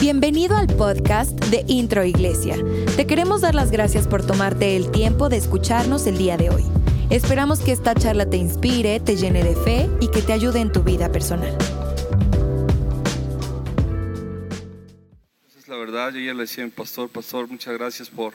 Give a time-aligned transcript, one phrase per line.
[0.00, 2.56] Bienvenido al podcast de Intro Iglesia.
[2.96, 6.64] Te queremos dar las gracias por tomarte el tiempo de escucharnos el día de hoy.
[7.10, 10.72] Esperamos que esta charla te inspire, te llene de fe y que te ayude en
[10.72, 11.54] tu vida personal.
[15.50, 18.32] Esa es la verdad, yo ya le decía pastor, pastor, muchas gracias por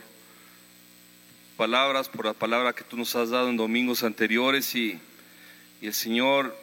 [1.58, 5.00] palabras, por la palabra que tú nos has dado en domingos anteriores y,
[5.82, 6.56] y el Señor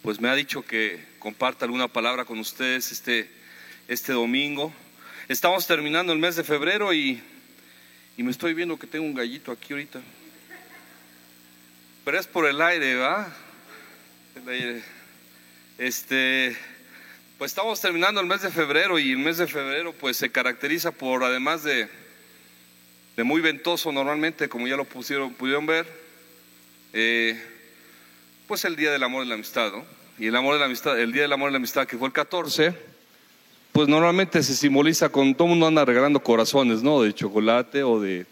[0.00, 3.43] pues me ha dicho que comparta alguna palabra con ustedes este
[3.88, 4.72] este domingo.
[5.28, 7.22] Estamos terminando el mes de febrero y,
[8.16, 10.00] y me estoy viendo que tengo un gallito aquí ahorita.
[12.04, 13.32] Pero es por el aire, ¿va?
[14.36, 14.82] El aire.
[15.78, 16.56] Este,
[17.38, 20.92] pues estamos terminando el mes de febrero y el mes de febrero pues se caracteriza
[20.92, 21.88] por además de,
[23.16, 25.86] de muy ventoso normalmente, como ya lo pusieron, pudieron ver,
[26.92, 27.42] eh,
[28.46, 29.84] pues el Día del Amor y la Amistad, ¿no?
[30.16, 32.06] Y el amor de la amistad, el Día del Amor y la Amistad que fue
[32.06, 32.93] el 14
[33.74, 37.02] pues normalmente se simboliza con todo el mundo anda regalando corazones, ¿no?
[37.02, 38.24] De chocolate o de,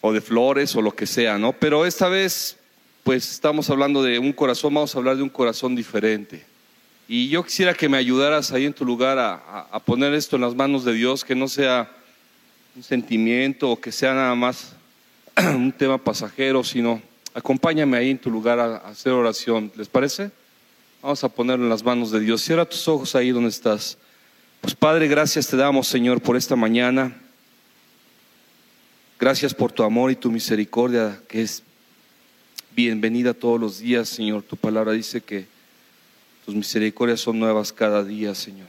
[0.00, 1.52] o de flores o lo que sea, ¿no?
[1.52, 2.56] Pero esta vez,
[3.02, 6.46] pues estamos hablando de un corazón, vamos a hablar de un corazón diferente.
[7.08, 10.42] Y yo quisiera que me ayudaras ahí en tu lugar a, a poner esto en
[10.42, 11.90] las manos de Dios, que no sea
[12.76, 14.76] un sentimiento o que sea nada más
[15.36, 17.02] un tema pasajero, sino
[17.34, 19.72] acompáñame ahí en tu lugar a, a hacer oración.
[19.74, 20.30] ¿Les parece?
[21.02, 22.42] Vamos a ponerlo en las manos de Dios.
[22.42, 23.98] Cierra tus ojos ahí donde estás.
[24.66, 27.16] Pues Padre, gracias te damos, Señor, por esta mañana.
[29.16, 31.62] Gracias por tu amor y tu misericordia, que es
[32.74, 34.42] bienvenida todos los días, Señor.
[34.42, 35.46] Tu palabra dice que
[36.44, 38.66] tus misericordias son nuevas cada día, Señor.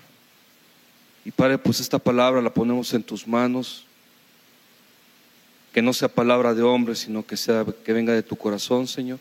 [1.25, 3.87] Y Padre, pues esta palabra la ponemos en tus manos.
[5.73, 9.17] Que no sea palabra de hombre, sino que sea que venga de tu corazón, Señor.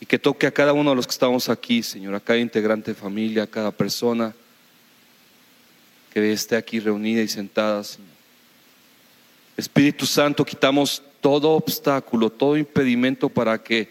[0.00, 2.90] Y que toque a cada uno de los que estamos aquí, Señor, a cada integrante
[2.90, 4.34] de familia, a cada persona
[6.14, 8.08] que esté aquí reunida y sentada, Señor.
[9.56, 13.88] Espíritu Santo, quitamos todo obstáculo, todo impedimento para que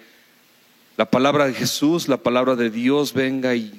[0.95, 3.73] la palabra de Jesús, la palabra de Dios venga y,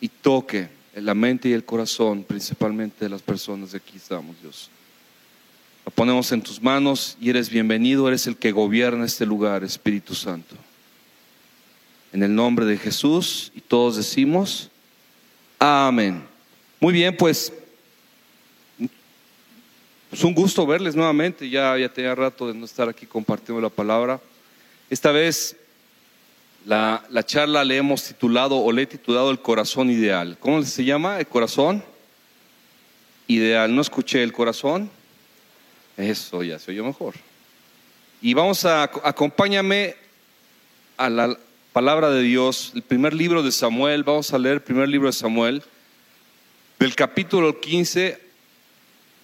[0.00, 4.34] y toque en la mente y el corazón, principalmente de las personas de aquí estamos,
[4.42, 4.70] Dios.
[5.84, 10.16] La ponemos en tus manos y eres bienvenido, eres el que gobierna este lugar, Espíritu
[10.16, 10.56] Santo.
[12.12, 14.68] En el nombre de Jesús y todos decimos,
[15.60, 16.24] amén.
[16.80, 17.52] Muy bien, pues
[20.14, 23.68] es un gusto verles nuevamente, ya, ya tenía rato de no estar aquí compartiendo la
[23.68, 24.20] palabra.
[24.88, 25.56] Esta vez
[26.64, 30.36] la, la charla le hemos titulado o le he titulado El corazón ideal.
[30.38, 31.18] ¿Cómo se llama?
[31.18, 31.82] El corazón
[33.26, 33.74] ideal.
[33.74, 34.88] No escuché el corazón.
[35.96, 37.14] Eso ya se oyó mejor.
[38.22, 39.96] Y vamos a, acompáñame
[40.96, 41.36] a la
[41.72, 44.04] palabra de Dios, el primer libro de Samuel.
[44.04, 45.64] Vamos a leer el primer libro de Samuel,
[46.78, 48.23] del capítulo 15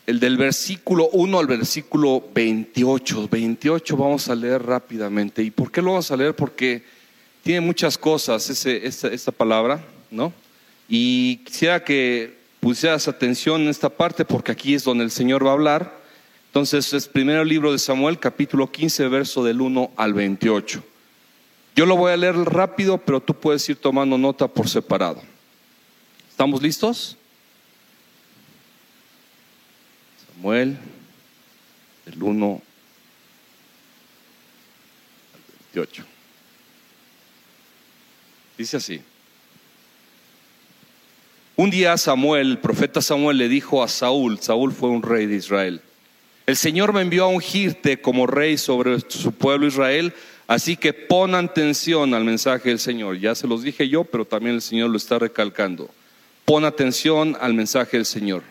[0.07, 3.29] el del versículo 1 al versículo 28.
[3.31, 5.43] 28 vamos a leer rápidamente.
[5.43, 6.35] ¿Y por qué lo vamos a leer?
[6.35, 6.83] Porque
[7.43, 10.33] tiene muchas cosas ese, esta, palabra, ¿no?
[10.89, 15.51] Y quisiera que pusieras atención en esta parte porque aquí es donde el Señor va
[15.51, 16.01] a hablar.
[16.47, 20.83] Entonces es primero libro de Samuel, capítulo 15, verso del 1 al 28.
[21.77, 25.23] Yo lo voy a leer rápido, pero tú puedes ir tomando nota por separado.
[26.29, 27.17] ¿Estamos listos?
[30.41, 30.79] Samuel,
[32.07, 32.63] del 1
[35.35, 35.41] al
[35.75, 36.05] 28.
[38.57, 39.03] Dice así.
[41.57, 45.37] Un día Samuel, el profeta Samuel le dijo a Saúl, Saúl fue un rey de
[45.37, 45.83] Israel,
[46.47, 50.15] el Señor me envió a ungirte como rey sobre su pueblo Israel,
[50.47, 53.19] así que pon atención al mensaje del Señor.
[53.19, 55.91] Ya se los dije yo, pero también el Señor lo está recalcando.
[56.47, 58.43] Pon atención al mensaje del Señor.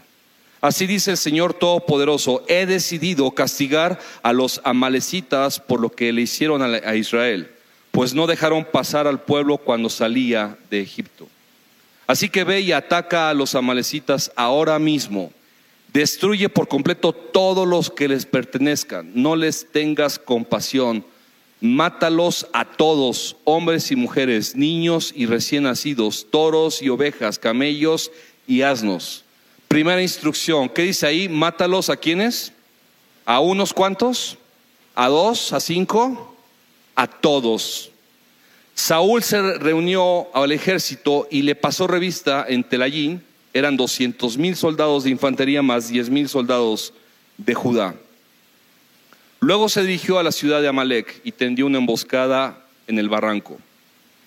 [0.61, 6.23] Así dice el Señor Todopoderoso, he decidido castigar a los amalecitas por lo que le
[6.23, 7.49] hicieron a Israel,
[7.91, 11.29] pues no dejaron pasar al pueblo cuando salía de Egipto.
[12.07, 15.31] Así que ve y ataca a los amalecitas ahora mismo.
[15.93, 19.11] Destruye por completo todos los que les pertenezcan.
[19.13, 21.05] No les tengas compasión.
[21.61, 28.11] Mátalos a todos, hombres y mujeres, niños y recién nacidos, toros y ovejas, camellos
[28.47, 29.23] y asnos
[29.69, 31.29] Primera instrucción, ¿qué dice ahí?
[31.29, 32.51] Mátalos a quienes?
[33.23, 34.35] ¿A unos cuantos?
[34.95, 35.53] ¿A dos?
[35.53, 36.35] ¿A cinco?
[36.95, 37.91] A todos.
[38.73, 43.21] Saúl se reunió al ejército y le pasó revista en Telayín.
[43.53, 46.91] Eran 200 mil soldados de infantería más 10 mil soldados
[47.37, 47.93] de Judá.
[49.39, 53.59] Luego se dirigió a la ciudad de Amalek y tendió una emboscada en el barranco.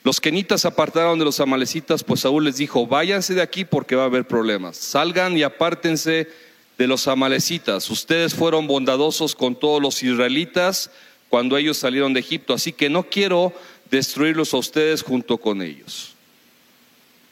[0.05, 4.03] Los kenitas apartaron de los amalecitas, pues Saúl les dijo, váyanse de aquí porque va
[4.03, 4.77] a haber problemas.
[4.77, 6.29] Salgan y apártense
[6.77, 7.89] de los amalecitas.
[7.89, 10.91] Ustedes fueron bondadosos con todos los israelitas
[11.29, 13.53] cuando ellos salieron de Egipto, así que no quiero
[13.91, 16.15] destruirlos a ustedes junto con ellos.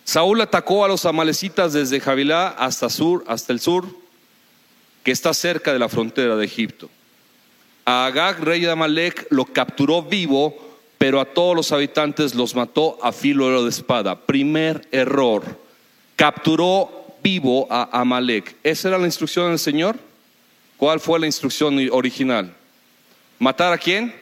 [0.05, 3.87] Saúl atacó a los amalecitas desde Javilá hasta, sur, hasta el sur,
[5.03, 6.89] que está cerca de la frontera de Egipto.
[7.85, 10.70] A Agag, rey de Amalek, lo capturó vivo,
[11.01, 14.21] pero a todos los habitantes los mató a filo de espada.
[14.27, 15.59] Primer error.
[16.15, 18.55] Capturó vivo a Amalek.
[18.63, 19.99] ¿Esa era la instrucción del Señor?
[20.77, 22.55] ¿Cuál fue la instrucción original?
[23.39, 24.15] ¿Matar a quién?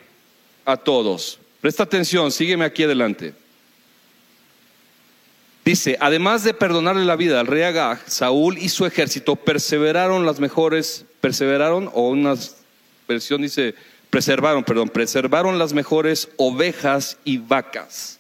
[0.64, 1.40] A todos.
[1.60, 3.34] Presta atención, sígueme aquí adelante.
[5.64, 10.38] Dice, además de perdonarle la vida al rey Agag, Saúl y su ejército perseveraron las
[10.38, 12.36] mejores, perseveraron, o una
[13.08, 13.74] versión dice,
[14.10, 18.18] preservaron, perdón, preservaron las mejores ovejas y vacas,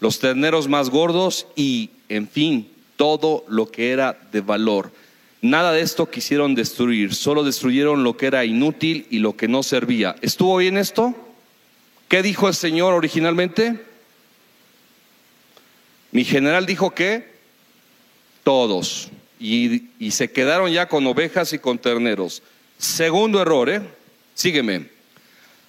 [0.00, 4.92] los terneros más gordos y, en fin, todo lo que era de valor.
[5.42, 9.62] Nada de esto quisieron destruir, solo destruyeron lo que era inútil y lo que no
[9.62, 10.16] servía.
[10.20, 11.14] ¿Estuvo bien esto?
[12.08, 13.80] ¿Qué dijo el Señor originalmente?
[16.12, 17.30] Mi general dijo que
[18.42, 19.10] todos.
[19.38, 22.42] Y, se quedaron ya con ovejas y con terneros.
[22.76, 23.80] Segundo error, ¿eh?
[24.34, 24.99] Sígueme.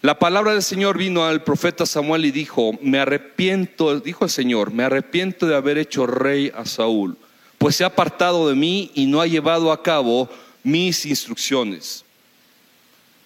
[0.02, 4.72] La palabra del Señor vino al profeta Samuel y dijo, me arrepiento, dijo el Señor,
[4.72, 7.16] me arrepiento de haber hecho rey a Saúl,
[7.60, 10.28] pues se ha apartado de mí y no ha llevado a cabo
[10.64, 12.04] mis instrucciones.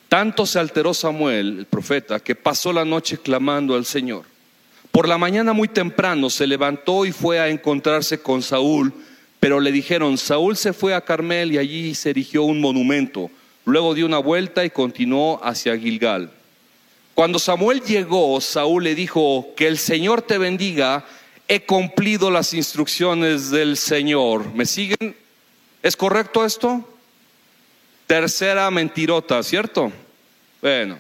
[0.10, 4.24] Tanto se alteró Samuel, el profeta, que pasó la noche clamando al Señor.
[4.92, 8.94] Por la mañana muy temprano se levantó y fue a encontrarse con Saúl,
[9.40, 13.32] pero le dijeron, Saúl se fue a Carmel y allí se erigió un monumento.
[13.64, 16.32] Luego dio una vuelta y continuó hacia Gilgal.
[17.16, 21.06] Cuando Samuel llegó, Saúl le dijo, que el Señor te bendiga,
[21.48, 24.54] he cumplido las instrucciones del Señor.
[24.54, 25.16] ¿Me siguen?
[25.82, 26.84] ¿Es correcto esto?
[28.06, 29.94] Tercera mentirota, ¿cierto?
[30.62, 30.98] Bueno,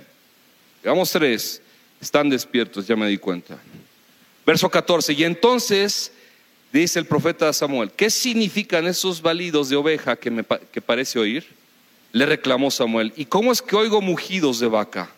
[0.81, 1.62] digamos tres.
[2.00, 3.57] Están despiertos, ya me di cuenta.
[4.45, 6.13] Verso 14, y entonces
[6.71, 11.45] dice el profeta Samuel, ¿qué significan esos balidos de oveja que, me, que parece oír?
[12.13, 15.09] Le reclamó Samuel, ¿y cómo es que oigo mugidos de vaca?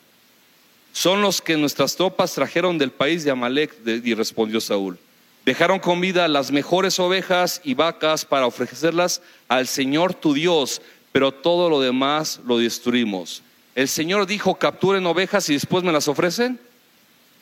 [0.97, 4.97] Son los que nuestras tropas trajeron del país de Amalek, y respondió Saúl.
[5.45, 11.31] Dejaron con vida las mejores ovejas y vacas para ofrecerlas al Señor tu Dios, pero
[11.31, 13.43] todo lo demás lo destruimos.
[13.75, 16.59] El Señor dijo, capturen ovejas y después me las ofrecen.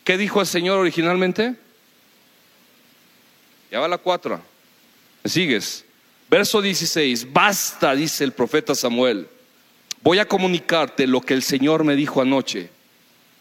[0.03, 1.55] ¿Qué dijo el Señor originalmente?
[3.71, 4.41] Ya va la cuatro.
[5.23, 5.85] ¿Me sigues?
[6.29, 7.31] Verso 16.
[7.31, 9.29] Basta, dice el profeta Samuel.
[10.01, 12.74] Voy a comunicarte lo que el Señor me dijo anoche.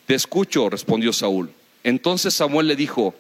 [0.06, 1.50] Te escucho, respondió Saúl.
[1.82, 3.14] Entonces Samuel le dijo,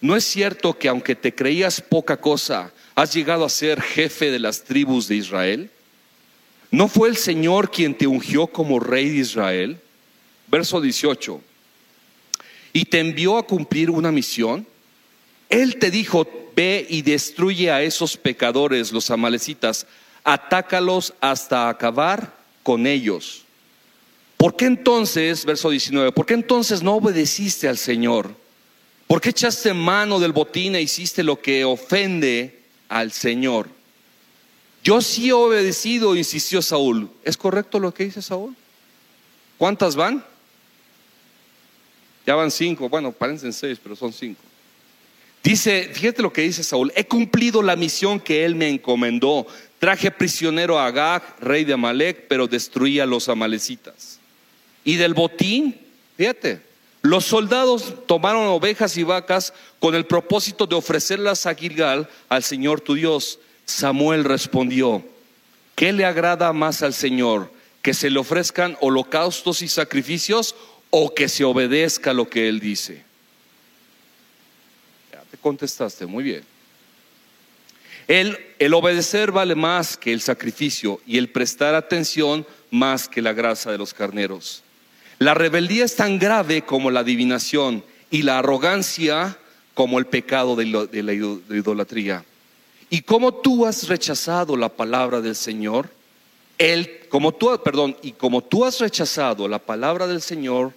[0.00, 4.38] ¿no es cierto que aunque te creías poca cosa, has llegado a ser jefe de
[4.38, 5.70] las tribus de Israel?
[6.70, 9.78] ¿No fue el Señor quien te ungió como rey de Israel?
[10.48, 11.40] Verso 18.
[12.72, 14.66] ¿Y te envió a cumplir una misión?
[15.50, 16.26] Él te dijo,
[16.56, 19.86] ve y destruye a esos pecadores, los amalecitas,
[20.24, 23.41] atácalos hasta acabar con ellos.
[24.42, 28.34] ¿Por qué entonces, verso 19, por qué entonces no obedeciste al Señor?
[29.06, 32.58] ¿Por qué echaste mano del botín e hiciste lo que ofende
[32.88, 33.68] al Señor?
[34.82, 37.08] Yo sí he obedecido, insistió Saúl.
[37.22, 38.56] ¿Es correcto lo que dice Saúl?
[39.58, 40.24] ¿Cuántas van?
[42.26, 44.42] Ya van cinco, bueno, parecen seis, pero son cinco.
[45.44, 49.46] Dice, fíjate lo que dice Saúl, he cumplido la misión que él me encomendó.
[49.78, 54.11] Traje prisionero a Agag, rey de Amalek, pero destruí a los amalecitas.
[54.84, 55.80] Y del botín,
[56.16, 56.60] fíjate,
[57.02, 62.80] los soldados tomaron ovejas y vacas con el propósito de ofrecerlas a Gilgal al Señor
[62.80, 63.38] tu Dios.
[63.64, 65.04] Samuel respondió,
[65.74, 67.50] ¿qué le agrada más al Señor?
[67.82, 70.54] ¿Que se le ofrezcan holocaustos y sacrificios
[70.90, 73.04] o que se obedezca lo que él dice?
[75.42, 76.44] contestaste, muy bien.
[78.08, 83.32] El, el obedecer vale más que el sacrificio y el prestar atención más que la
[83.32, 84.62] grasa de los carneros.
[85.22, 89.38] La rebeldía es tan grave como la adivinación y la arrogancia
[89.72, 92.24] como el pecado de, la idolatría.
[92.90, 95.88] Y como tú has rechazado la palabra del Señor,
[96.58, 100.72] él, como tú, perdón, y como tú has rechazado la palabra del Señor,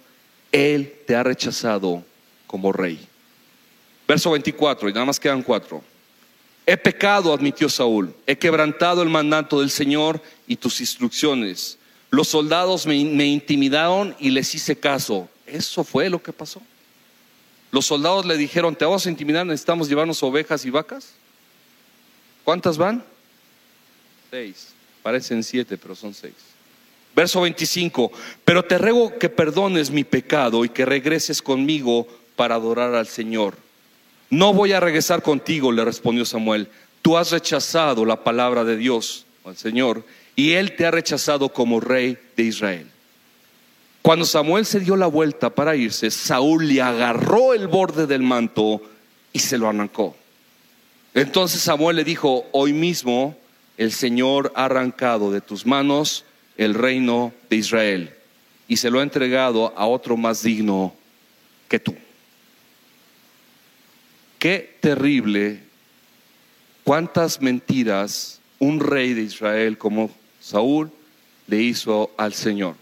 [0.52, 2.04] él te ha rechazado
[2.46, 3.00] como rey.
[4.06, 5.82] Verso 24, y nada más quedan cuatro.
[6.64, 11.78] He pecado, admitió Saúl, he quebrantado el mandato del Señor y tus instrucciones.
[12.16, 15.28] Los soldados me, intimidaron y les hice caso.
[15.46, 16.62] Eso fue lo que pasó.
[17.70, 21.12] Los soldados le dijeron, te vamos a intimidar, necesitamos llevarnos ovejas y vacas.
[22.42, 23.04] ¿Cuántas van?
[24.30, 24.68] Seis.
[25.02, 26.32] Parecen siete, pero son seis.
[27.14, 28.10] Verso 25,
[28.46, 33.58] pero te ruego que perdones mi pecado y que regreses conmigo para adorar al Señor.
[34.30, 36.70] No voy a regresar contigo, le respondió Samuel.
[37.02, 40.02] Tú has rechazado la palabra de Dios, al Señor,
[40.36, 42.86] y Él te ha rechazado como rey de Israel.
[44.02, 48.80] Cuando Samuel se dio la vuelta para irse, Saúl le agarró el borde del manto
[49.32, 50.14] y se lo arrancó.
[51.14, 53.36] Entonces Samuel le dijo, hoy mismo
[53.78, 56.24] el Señor ha arrancado de tus manos
[56.56, 58.14] el reino de Israel
[58.68, 60.94] y se lo ha entregado a otro más digno
[61.68, 61.96] que tú.
[64.38, 65.60] Qué terrible,
[66.84, 70.10] cuántas mentiras un rey de Israel como
[70.46, 70.92] Saúl
[71.48, 72.76] le hizo al Señor.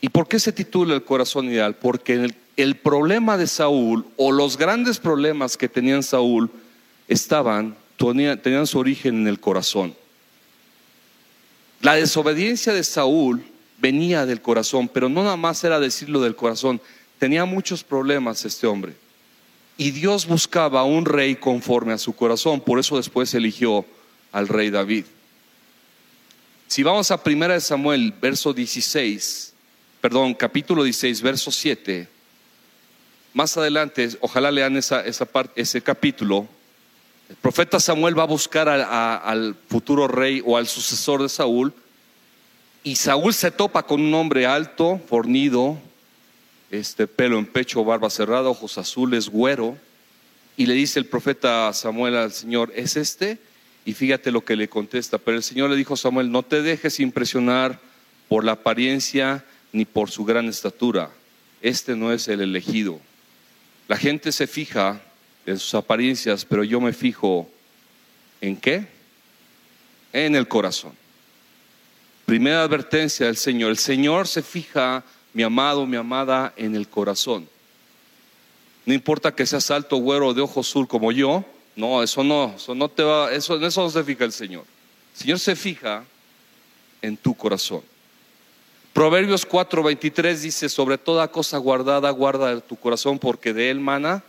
[0.00, 1.74] ¿Y por qué se titula el corazón ideal?
[1.76, 6.50] Porque el, problema de Saúl o los grandes problemas que tenían Saúl
[7.06, 9.94] estaban, tenían su origen en el corazón.
[11.82, 13.44] La desobediencia de Saúl
[13.78, 16.80] venía del corazón, pero no nada más era decirlo del corazón,
[17.18, 18.94] tenía muchos problemas este hombre.
[19.76, 23.84] Y Dios buscaba un rey conforme a su corazón, por eso después eligió
[24.32, 25.04] al rey David.
[26.70, 29.54] Si vamos a 1 Samuel, verso 16,
[30.00, 32.06] perdón, capítulo 16, verso 7,
[33.34, 36.46] más adelante, ojalá lean esa, esa parte, ese capítulo,
[37.28, 41.74] el profeta Samuel va a buscar al futuro rey o al sucesor de Saúl,
[42.84, 45.76] y Saúl se topa con un hombre alto, fornido,
[46.70, 49.76] este pelo en pecho, barba cerrada, ojos azules, güero.
[50.56, 53.40] Y le dice el profeta Samuel al Señor, ¿es este?
[53.84, 55.18] Y fíjate lo que le contesta.
[55.18, 57.80] Pero el Señor le dijo a Samuel, no te dejes impresionar
[58.28, 61.10] por la apariencia ni por su gran estatura.
[61.62, 63.00] Este no es el elegido.
[63.88, 65.00] La gente se fija
[65.46, 67.50] en sus apariencias, pero yo me fijo
[68.40, 68.86] en qué?
[70.12, 70.92] En el corazón.
[72.26, 73.70] Primera advertencia del Señor.
[73.70, 77.48] El Señor se fija mi amado, mi amada, en el corazón.
[78.86, 81.44] No importa que seas alto, güero de ojo azul como yo,
[81.76, 84.64] no, eso no, eso no te va, eso, en eso no se fija el Señor.
[85.14, 86.04] El Señor se fija
[87.02, 87.82] en tu corazón.
[88.92, 94.24] Proverbios 4:23 dice, sobre toda cosa guardada, guarda tu corazón porque de él mana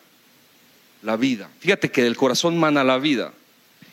[1.02, 1.50] la vida.
[1.60, 3.34] Fíjate que del corazón mana la vida.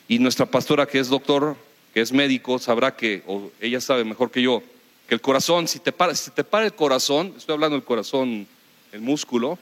[0.07, 1.55] Y nuestra pastora que es doctor,
[1.93, 4.61] que es médico, sabrá que, o ella sabe mejor que yo,
[5.07, 8.47] que el corazón, si te para, si te para el corazón, estoy hablando del corazón,
[8.91, 9.57] el músculo,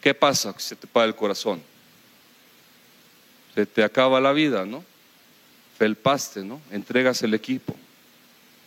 [0.00, 1.62] ¿qué pasa si se te para el corazón?
[3.54, 4.84] Se te acaba la vida, ¿no?
[5.78, 6.60] Felpaste, ¿no?
[6.70, 7.74] Entregas el equipo.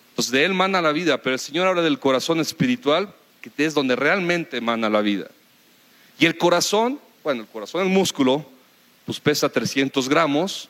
[0.09, 3.73] Entonces de él mana la vida, pero el Señor habla del corazón espiritual, que es
[3.73, 5.27] donde realmente mana la vida.
[6.19, 8.45] Y el corazón, bueno, el corazón, el músculo,
[9.05, 10.69] pues pesa 300 gramos.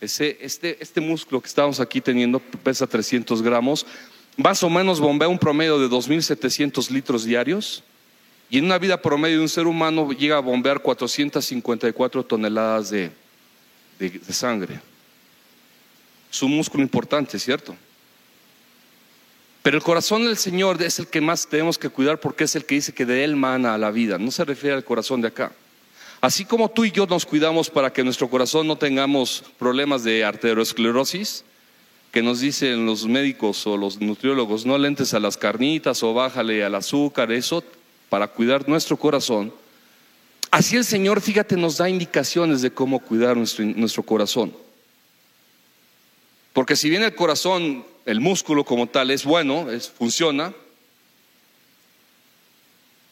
[0.00, 3.84] Ese, este, este músculo que estamos aquí teniendo pesa 300 gramos
[4.38, 7.82] más o menos bombea un promedio de 2.700 litros diarios
[8.48, 13.10] y en una vida promedio de un ser humano llega a bombear 454 toneladas de,
[13.98, 14.80] de, sangre.
[16.30, 17.74] Es un músculo importante, ¿cierto?
[19.62, 22.64] Pero el corazón del Señor es el que más tenemos que cuidar porque es el
[22.64, 24.18] que dice que de Él mana la vida.
[24.18, 25.52] No se refiere al corazón de acá.
[26.20, 30.24] Así como tú y yo nos cuidamos para que nuestro corazón no tengamos problemas de
[30.24, 31.44] arteriosclerosis,
[32.10, 36.64] que nos dicen los médicos o los nutriólogos, no lentes a las carnitas o bájale
[36.64, 37.62] al azúcar, eso
[38.08, 39.52] para cuidar nuestro corazón.
[40.50, 44.54] Así el Señor, fíjate, nos da indicaciones de cómo cuidar nuestro, corazón.
[46.52, 50.54] Porque si bien el corazón, el músculo como tal es bueno, es, funciona,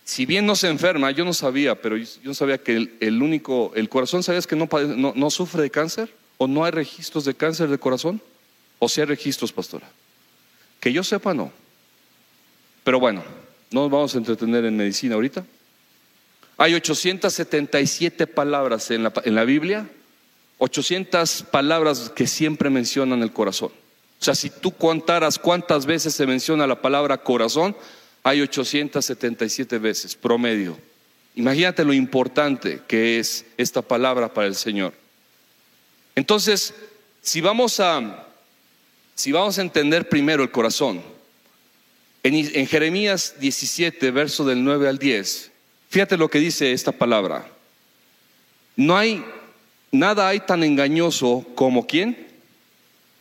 [0.04, 3.72] si bien no se enferma, yo no sabía, pero yo no sabía que el, único,
[3.74, 6.14] el corazón, ¿sabías que no, no, no sufre de cáncer?
[6.38, 8.22] ¿O no hay registros de cáncer de corazón?
[8.78, 9.88] ¿O si hay registros, pastora?
[10.80, 11.50] Que yo sepa, no.
[12.84, 13.24] Pero bueno,
[13.70, 15.44] no nos vamos a entretener en medicina ahorita.
[16.56, 19.88] Hay 877 palabras en la, en la Biblia,
[20.58, 23.70] 800 palabras que siempre mencionan el corazón.
[24.20, 27.76] O sea, si tú contaras cuántas veces se menciona la palabra corazón,
[28.22, 30.78] hay 877 veces, promedio.
[31.34, 34.94] Imagínate lo importante que es esta palabra para el Señor.
[36.14, 36.74] Entonces,
[37.20, 38.26] si vamos a
[39.14, 41.02] si vamos a entender primero el corazón,
[42.22, 45.52] en, Jeremías 17, verso del 9 al 10,
[45.96, 47.50] fíjate lo que dice esta palabra.
[48.76, 49.24] No hay,
[49.90, 52.18] nada hay tan engañoso como quién,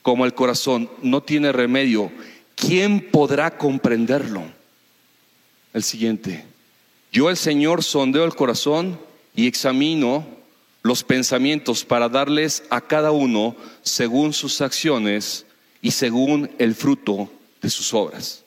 [0.01, 2.11] como el corazón, no tiene remedio.
[2.53, 4.43] ¿Quién podrá comprenderlo?
[5.73, 6.43] El siguiente,
[7.13, 8.99] Yo el Señor sondeo el corazón
[9.33, 10.27] y examino
[10.81, 15.45] los pensamientos para darles a cada uno según sus acciones
[15.81, 18.44] y según el fruto de sus obras.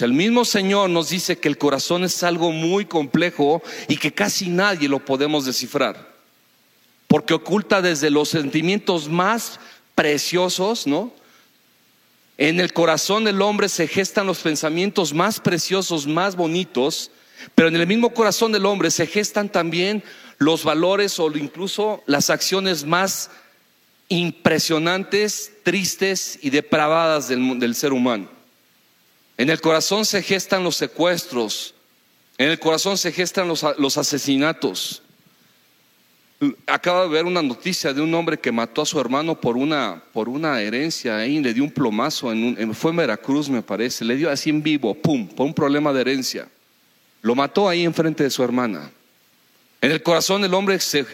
[0.00, 4.12] O el mismo Señor nos dice que el corazón es algo muy complejo y que
[4.12, 6.14] casi nadie lo podemos descifrar,
[7.06, 9.60] porque oculta desde los sentimientos más
[9.94, 11.12] preciosos, ¿no?
[12.36, 17.12] En el corazón del hombre se gestan los pensamientos más preciosos, más bonitos,
[17.54, 20.02] pero en el mismo corazón del hombre se gestan también
[20.38, 23.30] los valores o incluso las acciones más
[24.08, 28.28] impresionantes, tristes y depravadas del, ser humano.
[29.36, 31.74] En el corazón se gestan los secuestros,
[32.38, 35.02] en el corazón se gestan los, asesinatos.
[36.66, 40.02] Acabo de ver una noticia de un hombre que mató a su hermano por una,
[40.12, 44.16] por una herencia ahí, le dio un plomazo, en fue en Veracruz me parece, le
[44.16, 46.48] dio así en vivo, pum, por un problema de herencia.
[47.22, 48.90] Lo mató ahí enfrente de su hermana.
[49.84, 51.04] En el corazón del hombre se,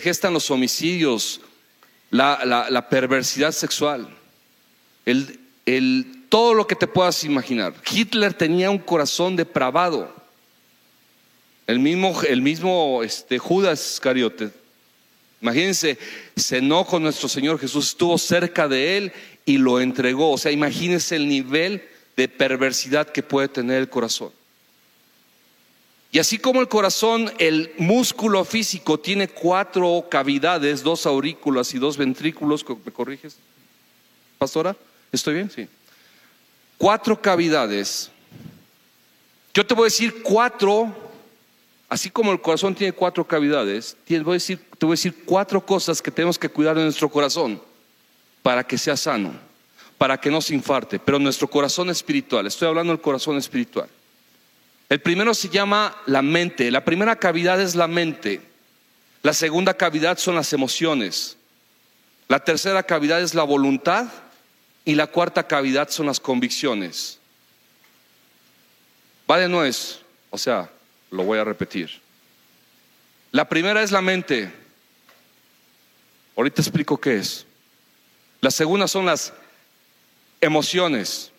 [0.00, 1.42] gestan los homicidios,
[2.10, 4.08] la, perversidad sexual,
[5.04, 7.72] el, todo lo que te puedas imaginar.
[7.88, 10.12] Hitler tenía un corazón depravado.
[11.68, 14.50] El mismo, el mismo este, Judas Iscariote.
[15.40, 15.96] Imagínense,
[16.34, 19.12] se enojó nuestro Señor Jesús, estuvo cerca de él
[19.46, 20.32] y lo entregó.
[20.32, 21.84] O sea, imagínense el nivel
[22.16, 24.32] de perversidad que puede tener el corazón.
[26.10, 31.96] Y así como el corazón, el músculo físico tiene cuatro cavidades, dos aurículas y dos
[31.96, 33.36] ventrículos, ¿me corriges,
[34.36, 34.74] pastora?
[35.12, 35.48] ¿Estoy bien?
[35.48, 35.68] Sí.
[36.78, 38.10] Cuatro cavidades.
[39.52, 40.94] Yo te voy a decir cuatro,
[41.88, 45.24] así como el corazón tiene cuatro cavidades, te voy a decir, te voy a decir
[45.24, 47.62] cuatro cosas que tenemos que cuidar de nuestro corazón
[48.42, 49.32] para que sea sano,
[49.96, 53.88] para que no se infarte, pero nuestro corazón espiritual, estoy hablando del corazón espiritual.
[54.88, 56.70] El primero se llama la mente.
[56.70, 58.42] La primera cavidad es la mente.
[59.22, 61.36] La segunda cavidad son las emociones.
[62.28, 64.06] La tercera cavidad es la voluntad.
[64.84, 67.18] Y la cuarta cavidad son las convicciones.
[69.30, 70.00] Va de nuez.
[70.30, 70.70] O sea,
[71.10, 72.00] lo voy a repetir.
[73.32, 74.52] La primera es la mente.
[76.36, 77.46] Ahorita explico qué es.
[78.40, 79.32] La segunda son las
[80.40, 81.32] emociones.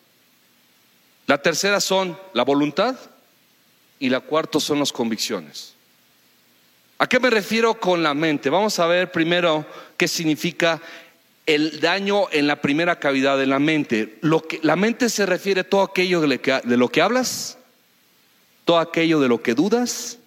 [1.27, 2.95] La tercera son la voluntad
[3.99, 5.73] y la cuarta son las convicciones.
[6.97, 8.49] ¿A qué me refiero con la mente?
[8.49, 9.65] Vamos a ver primero
[9.97, 10.81] qué significa
[11.45, 14.17] el daño en la primera cavidad de la mente.
[14.21, 17.57] Lo que, la mente se refiere a todo aquello de lo que hablas,
[18.65, 20.17] todo aquello de lo que dudas,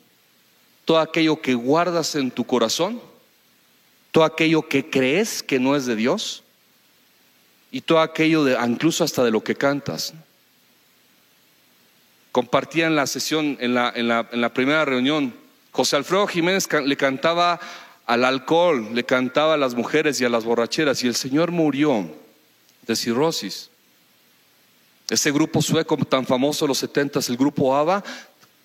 [0.85, 3.01] todo aquello que guardas en tu corazón,
[4.13, 6.45] todo aquello que crees que no es de Dios
[7.71, 10.15] y todo aquello de incluso hasta de lo que cantas
[12.33, 15.35] compartía en la sesión, en la, en la, primera reunión.
[15.73, 17.59] José Alfredo Jiménez le cantaba
[18.09, 22.11] al alcohol, le cantaba a las mujeres y a las borracheras, y el Señor murió
[22.87, 23.69] de cirrosis.
[25.11, 28.03] Ese grupo sueco tan famoso de los 70, el grupo ABBA,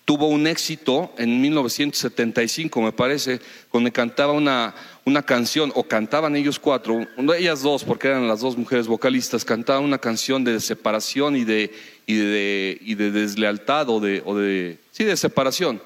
[0.06, 3.38] tuvo un éxito en 1975, me parece,
[3.70, 8.56] donde cantaba una, una canción, o cantaban ellos cuatro, ellas dos, porque eran las dos
[8.56, 11.70] mujeres vocalistas, cantaban una canción de separación y de,
[12.06, 15.82] y de, y de deslealtad o de, o de, sí, de separación.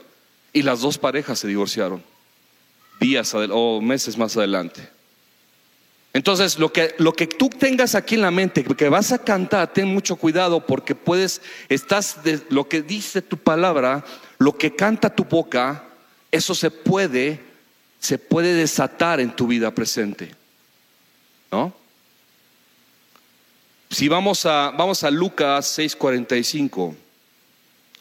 [0.53, 2.05] Y las dos parejas se divorciaron,
[2.99, 4.89] días o meses más adelante.
[6.13, 9.73] Entonces, lo que, lo que tú tengas aquí en la mente, que vas a cantar,
[9.73, 14.05] ten mucho cuidado porque puedes, estás, de, lo que dice tu palabra,
[14.39, 15.85] lo que canta tu boca,
[16.33, 17.41] eso se puede,
[18.01, 20.35] se puede desatar en tu vida presente.
[21.53, 21.75] ¿No?
[23.91, 26.95] Si vamos a, vamos a Lucas 6:45,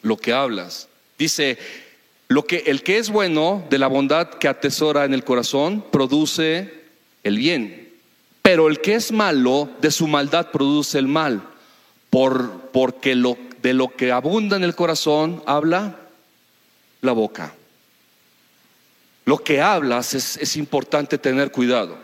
[0.02, 1.58] lo que hablas, dice,
[2.28, 6.84] lo que, el que es bueno de la bondad que atesora en el corazón produce
[7.24, 7.88] el bien
[8.48, 11.42] pero el que es malo, de su maldad produce el mal,
[12.08, 16.00] por, porque lo, de lo que abunda en el corazón habla
[17.02, 17.54] la boca.
[19.26, 21.98] Lo que hablas es, es importante tener cuidado.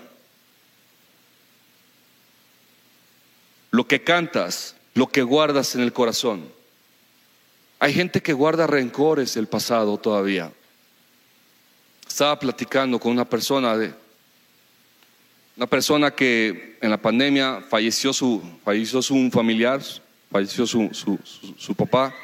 [3.71, 6.47] Lo que cantas, lo que guardas en el corazón.
[7.85, 10.51] Hay gente que guarda rencores del pasado todavía.
[12.09, 13.75] Estaba platicando con una persona
[15.55, 19.83] una persona que en la pandemia falleció su, falleció su familiar,
[20.31, 20.89] falleció su,
[21.59, 22.15] su, papá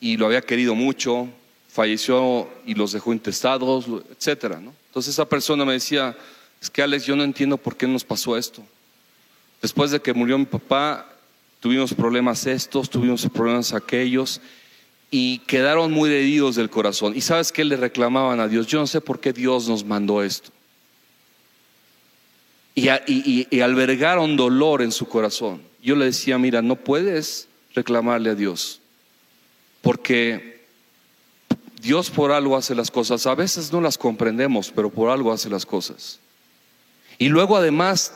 [0.00, 1.28] y lo había querido mucho,
[1.68, 4.56] falleció y los dejó intestados, etcétera.
[4.88, 6.16] Entonces esa persona me decía,
[6.60, 8.64] es que Alex, yo no entiendo por qué nos pasó esto.
[9.62, 11.08] Después de que murió mi papá,
[11.60, 14.40] tuvimos problemas estos, tuvimos problemas aquellos,
[15.10, 17.14] y quedaron muy heridos del corazón.
[17.16, 18.66] ¿Y sabes qué le reclamaban a Dios?
[18.66, 20.50] Yo no sé por qué Dios nos mandó esto.
[22.74, 22.90] Y,
[23.50, 25.62] y, albergaron dolor en su corazón.
[25.82, 28.82] Yo le decía, mira, no puedes reclamarle a Dios,
[29.80, 30.66] porque
[31.80, 33.26] Dios por algo hace las cosas.
[33.26, 36.20] A veces no las comprendemos, pero por algo hace las cosas.
[37.16, 38.12] Y luego además,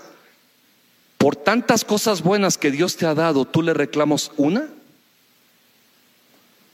[1.20, 4.70] por tantas cosas buenas que Dios te ha dado, ¿tú le reclamos una?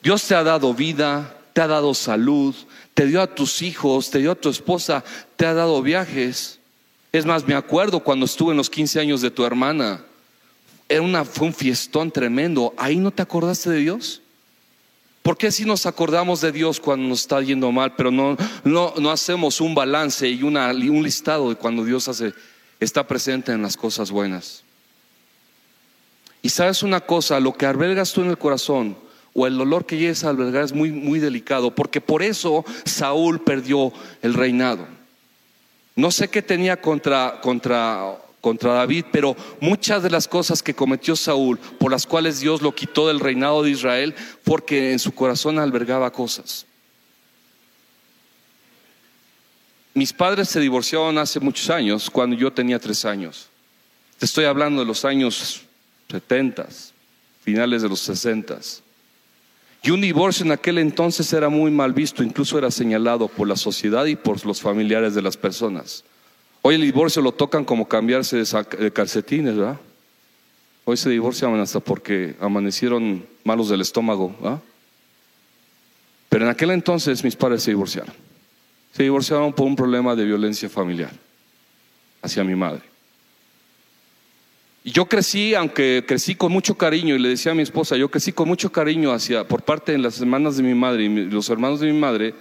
[0.05, 2.55] Dios te ha dado vida, te ha dado salud,
[2.95, 5.03] te dio a tus hijos, te dio a tu esposa,
[5.35, 6.61] te ha dado viajes.
[7.11, 10.05] Es más, me acuerdo cuando estuve en los 15 años de tu hermana.
[10.89, 12.73] Era una, fue un fiestón tremendo.
[12.77, 14.23] ¿Ahí no te acordaste de Dios?
[15.25, 18.95] ¿Por qué si nos acordamos de Dios cuando nos está yendo mal, pero no, no,
[18.97, 22.33] no hacemos un balance y una, un listado de cuando Dios hace,
[22.81, 24.62] está presente en las cosas buenas?
[26.43, 28.97] Y sabes una cosa, lo que albergas tú en el corazón
[29.35, 33.41] o el dolor que llegues a albergar es muy, muy delicado, porque por eso Saúl
[33.41, 34.87] perdió el reinado.
[35.95, 41.17] No sé qué tenía contra, contra, contra David, pero muchas de las cosas que cometió
[41.17, 45.59] Saúl, por las cuales Dios lo quitó del reinado de Israel, porque en su corazón
[45.59, 46.67] albergaba cosas.
[49.97, 53.49] Mis padres se divorciaron hace muchos años, cuando yo tenía tres años.
[54.19, 55.63] Te estoy hablando de los años
[56.11, 56.69] 70,
[57.43, 58.59] finales de los 60.
[59.83, 63.57] Y un divorcio en aquel entonces era muy mal visto, incluso era señalado por la
[63.57, 66.05] sociedad y por los familiares de las personas.
[66.61, 69.81] Hoy el divorcio lo tocan como cambiarse de calcetines, ¿verdad?
[70.85, 74.61] Hoy se divorcian hasta porque amanecieron malos del estómago, ¿verdad?
[76.29, 78.27] Pero en aquel entonces mis padres se divorciaron.
[78.97, 81.11] Se divorciaron por un problema de violencia familiar
[82.23, 82.81] hacia mi madre.
[84.85, 88.11] Y yo crecí, aunque crecí con mucho cariño, y le decía a mi esposa, yo
[88.11, 91.51] crecí con mucho cariño hacia, por parte de las hermanas de mi madre y los
[91.51, 92.35] hermanos de mi madre,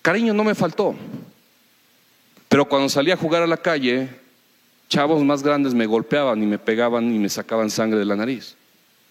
[0.00, 0.94] cariño no me faltó.
[2.48, 4.08] Pero cuando salía a jugar a la calle,
[4.88, 8.56] chavos más grandes me golpeaban y me pegaban y me sacaban sangre de la nariz.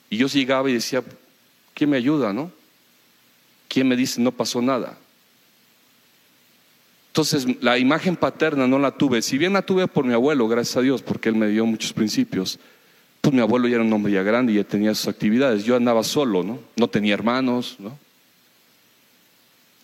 [0.09, 1.03] Y yo llegaba y decía,
[1.75, 2.51] ¿quién me ayuda, no?
[3.67, 4.97] ¿Quién me dice no pasó nada?
[7.09, 9.21] Entonces, la imagen paterna no la tuve.
[9.21, 11.91] Si bien la tuve por mi abuelo, gracias a Dios, porque él me dio muchos
[11.91, 12.59] principios.
[13.21, 15.63] Pues mi abuelo ya era un hombre ya grande y ya tenía sus actividades.
[15.63, 16.59] Yo andaba solo, ¿no?
[16.75, 17.97] No tenía hermanos, ¿no?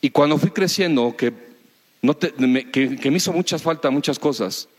[0.02, 1.34] Y cuando fui creciendo, que,
[2.38, 4.70] me, hizo mucha falta muchas cosas,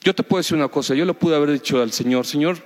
[0.00, 2.56] yo te puedo decir una cosa, yo le pude haber dicho al Señor, Señor,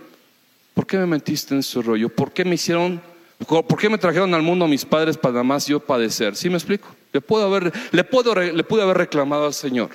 [0.74, 2.10] ¿por qué me metiste en ese rollo?
[2.10, 3.00] ¿Por qué me hicieron
[3.46, 6.36] ¿Por qué me trajeron al mundo mis padres para más yo padecer?
[6.36, 6.88] ¿Sí me explico?
[7.12, 9.90] Le, puedo haber, le, puedo, le pude haber reclamado al Señor.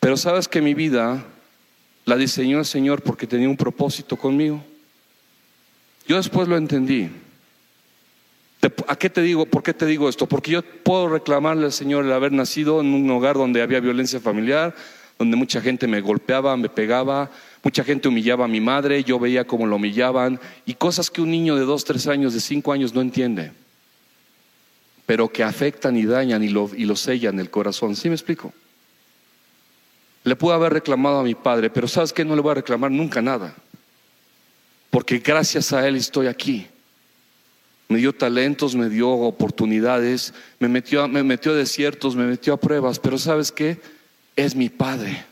[0.00, 1.24] Pero sabes que mi vida
[2.04, 4.62] la diseñó el Señor porque tenía un propósito conmigo.
[6.06, 7.10] Yo después lo entendí.
[8.88, 9.46] ¿A qué te digo?
[9.46, 10.26] ¿Por qué te digo esto?
[10.26, 14.18] Porque yo puedo reclamarle al Señor el haber nacido en un hogar donde había violencia
[14.18, 14.74] familiar,
[15.18, 17.30] donde mucha gente me golpeaba, me pegaba,
[17.62, 21.30] Mucha gente humillaba a mi madre, yo veía cómo lo humillaban y cosas que un
[21.30, 23.52] niño de dos, tres años, de cinco años no entiende,
[25.08, 27.96] pero que afectan y dañan y lo, y lo sellan el corazón.
[27.96, 28.52] ¿Sí me explico?
[30.22, 32.26] Le puedo haber reclamado a mi padre, pero ¿sabes qué?
[32.26, 33.54] No le voy a reclamar nunca nada,
[34.90, 36.66] porque gracias a él estoy aquí.
[37.88, 42.60] Me dio talentos, me dio oportunidades, me metió, me metió a desiertos, me metió a
[42.60, 43.80] pruebas, pero ¿sabes qué?
[44.36, 45.24] Es mi padre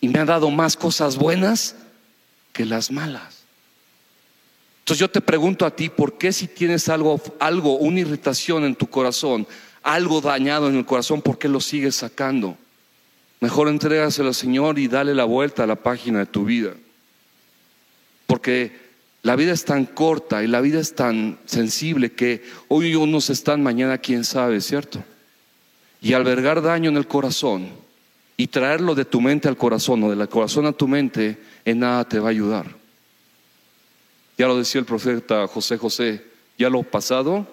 [0.00, 1.74] y me ha dado más cosas buenas
[2.52, 3.35] que las malas.
[4.86, 8.76] Entonces yo te pregunto a ti, ¿por qué si tienes algo, algo, una irritación en
[8.76, 9.44] tu corazón,
[9.82, 12.56] algo dañado en el corazón, por qué lo sigues sacando?
[13.40, 16.70] Mejor entrégaselo al Señor y dale la vuelta a la página de tu vida.
[18.28, 18.78] Porque
[19.22, 23.64] la vida es tan corta y la vida es tan sensible que hoy unos están,
[23.64, 25.02] mañana quién sabe, ¿cierto?
[26.00, 27.70] Y albergar daño en el corazón
[28.36, 32.08] y traerlo de tu mente al corazón o del corazón a tu mente, en nada
[32.08, 32.85] te va a ayudar.
[34.38, 36.24] Ya lo decía el profeta José José,
[36.58, 37.46] ya lo pasado,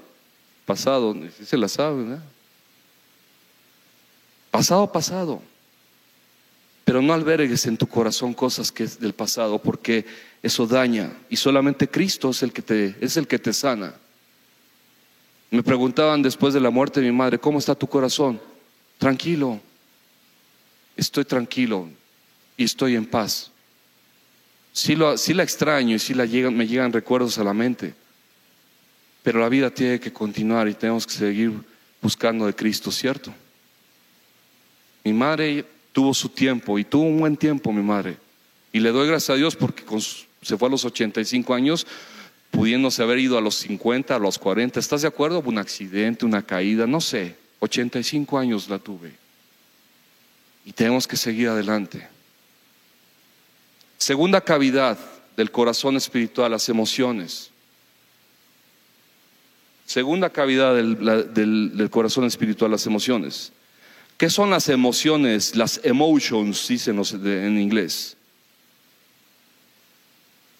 [0.65, 1.15] pasado,
[1.45, 2.21] se la sabe, ¿no?
[4.51, 5.41] Pasado, pasado.
[6.85, 10.05] Pero no albergues en tu corazón cosas que es del pasado, porque
[10.41, 11.11] eso daña.
[11.29, 13.95] Y solamente Cristo es el que te, es el que te sana.
[15.49, 18.41] Me preguntaban después de la muerte de mi madre, ¿cómo está tu corazón?
[18.97, 19.59] Tranquilo,
[20.97, 21.87] estoy tranquilo
[22.57, 23.52] y estoy en paz.
[24.73, 27.93] Sí, lo, la extraño y sí la me llegan recuerdos a la mente,
[29.21, 31.53] pero la vida tiene que continuar y tenemos que seguir
[32.01, 33.31] buscando de Cristo, ¿cierto?
[35.03, 38.17] Mi madre tuvo su tiempo y tuvo un buen tiempo mi madre.
[38.71, 39.83] Y le doy gracias a Dios porque
[40.41, 41.85] se fue a los 85 años,
[42.49, 44.79] pudiéndose haber ido a los 50, a los 40.
[44.79, 45.43] ¿Estás de acuerdo?
[45.45, 47.35] Un accidente, una caída, no sé.
[47.59, 49.13] 85 años la tuve.
[50.65, 52.12] Y tenemos que seguir adelante.
[54.03, 54.97] Segunda cavidad
[55.37, 57.51] del corazón espiritual, las emociones.
[59.85, 63.53] Segunda cavidad del, corazón espiritual, las emociones.
[64.17, 65.55] ¿Qué son las emociones?
[65.55, 68.17] Las emotions, dicen en inglés.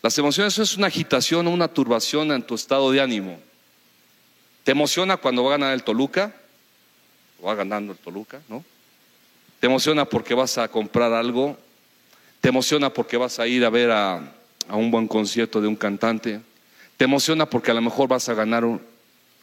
[0.01, 3.38] Las emociones es una agitación o una turbación en tu estado de ánimo.
[4.63, 6.34] ¿Te emociona cuando va a ganar el Toluca?
[7.45, 8.63] Va ganando el Toluca, ¿no?
[9.60, 11.58] ¿Te emociona porque vas a comprar algo?
[12.43, 14.19] ¿Te emociona porque vas a ir a ver a,
[14.67, 16.41] un buen concierto de un cantante?
[16.97, 18.65] ¿Te emociona porque a lo mejor vas a ganar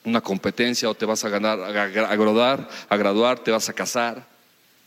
[0.04, 4.26] una competencia o te vas a ganar, a, graduar, a graduar, te vas a casar?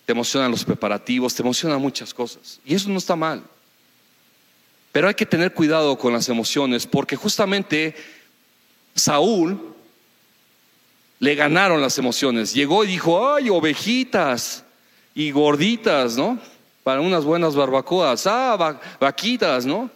[0.06, 1.34] ¿Te emocionan los preparativos?
[1.34, 2.60] ¿Te emocionan muchas cosas?
[2.64, 3.42] Y eso no está mal.
[4.92, 7.96] Pero hay que tener cuidado con las emociones porque justamente
[8.94, 9.74] Saúl
[11.18, 12.54] le ganaron las emociones.
[12.54, 14.64] Llegó y dijo, ay, ovejitas
[15.16, 16.38] y gorditas, ¿no?
[16.84, 18.28] Para unas buenas barbacoas.
[18.28, 19.90] Ah, vaquitas, ¿no?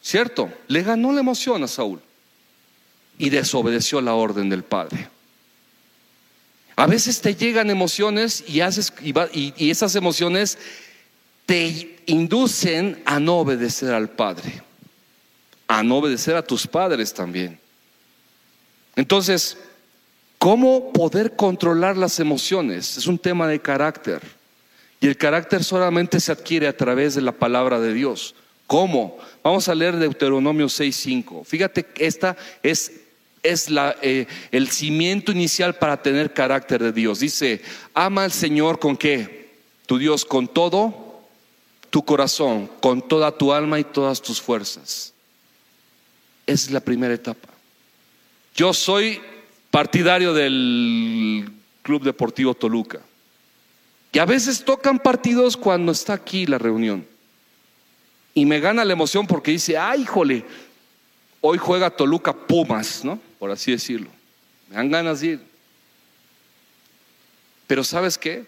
[0.00, 0.50] ¿Cierto?
[0.68, 2.00] Le ganó la emoción a Saúl
[3.18, 5.08] y desobedeció la orden del Padre.
[6.76, 10.56] A veces te llegan emociones y, haces, y esas emociones
[11.44, 14.62] te inducen a no obedecer al Padre,
[15.66, 17.58] a no obedecer a tus padres también.
[18.96, 19.58] Entonces,
[20.38, 22.96] ¿cómo poder controlar las emociones?
[22.96, 24.22] Es un tema de carácter.
[25.00, 28.34] Y el carácter solamente se adquiere a través de la palabra de Dios.
[28.66, 29.18] ¿Cómo?
[29.42, 31.44] Vamos a leer Deuteronomio 6.5.
[31.44, 32.92] Fíjate que esta es,
[33.42, 37.20] es la, eh, el cimiento inicial para tener carácter de Dios.
[37.20, 37.62] Dice,
[37.94, 39.50] ama al Señor con qué?
[39.86, 41.10] Tu Dios con todo
[41.90, 45.12] tu corazón con toda tu alma y todas tus fuerzas.
[46.46, 47.48] Es la primera etapa.
[48.54, 49.20] Yo soy
[49.70, 51.50] partidario del
[51.82, 53.00] Club Deportivo Toluca.
[54.12, 57.06] Y a veces tocan partidos cuando está aquí la reunión.
[58.34, 60.44] Y me gana la emoción porque dice, ay, híjole,
[61.40, 63.20] hoy juega Toluca Pumas, ¿no?
[63.38, 64.08] Por así decirlo.
[64.68, 65.40] Me dan ganas de ir.
[67.66, 68.46] Pero ¿sabes qué?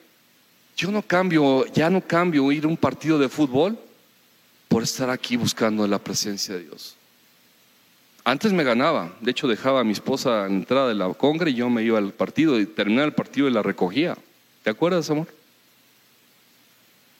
[0.76, 3.78] Yo no cambio, ya no cambio ir a un partido de fútbol
[4.68, 6.96] por estar aquí buscando la presencia de Dios.
[8.24, 11.50] Antes me ganaba, de hecho dejaba a mi esposa en la entrada de la congre
[11.50, 14.16] y yo me iba al partido y terminaba el partido y la recogía.
[14.62, 15.26] ¿Te acuerdas, amor?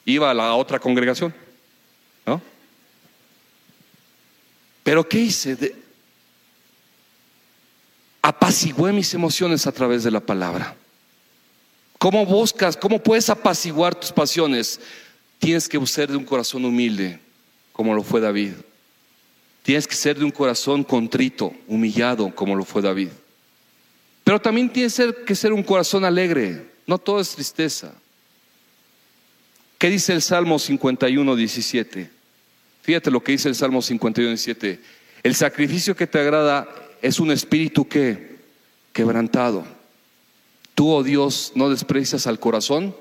[0.04, 1.32] Iba a la otra congregación,
[2.26, 2.40] ¿no?
[4.82, 5.56] Pero ¿qué hice?
[5.56, 5.76] De...
[8.20, 10.76] Apacigué mis emociones a través de la palabra.
[11.98, 12.76] ¿Cómo buscas?
[12.76, 14.80] ¿Cómo puedes apaciguar tus pasiones?
[15.38, 17.20] Tienes que ser de un corazón humilde,
[17.72, 18.54] como lo fue David.
[19.62, 23.10] Tienes que ser de un corazón contrito, humillado, como lo fue David.
[24.24, 26.66] Pero también tienes que ser un corazón alegre.
[26.86, 27.92] No todo es tristeza.
[29.83, 32.09] ¿Qué dice el Salmo 51, 17?
[32.83, 34.79] Fíjate lo que dice el Salmo 51, 17.
[35.25, 36.68] El sacrificio que te agrada
[37.03, 38.37] es un espíritu que
[38.92, 39.66] quebrantado
[40.77, 42.95] Tú, oh Dios, no desprecias al corazón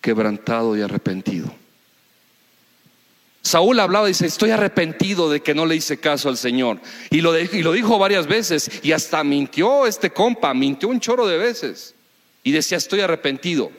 [0.00, 1.52] quebrantado y arrepentido.
[3.42, 6.78] Saúl hablaba y dice, estoy arrepentido de que no le hice caso al Señor.
[7.10, 11.26] Y lo, y lo dijo varias veces y hasta mintió este compa, mintió un choro
[11.26, 11.96] de veces.
[12.44, 13.72] Y decía, estoy arrepentido,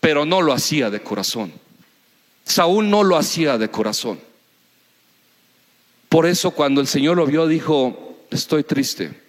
[0.00, 1.60] pero no lo hacía de corazón.
[2.44, 4.20] Saúl no lo hacía de corazón.
[6.08, 9.20] Por eso cuando el Señor lo vio dijo, estoy triste.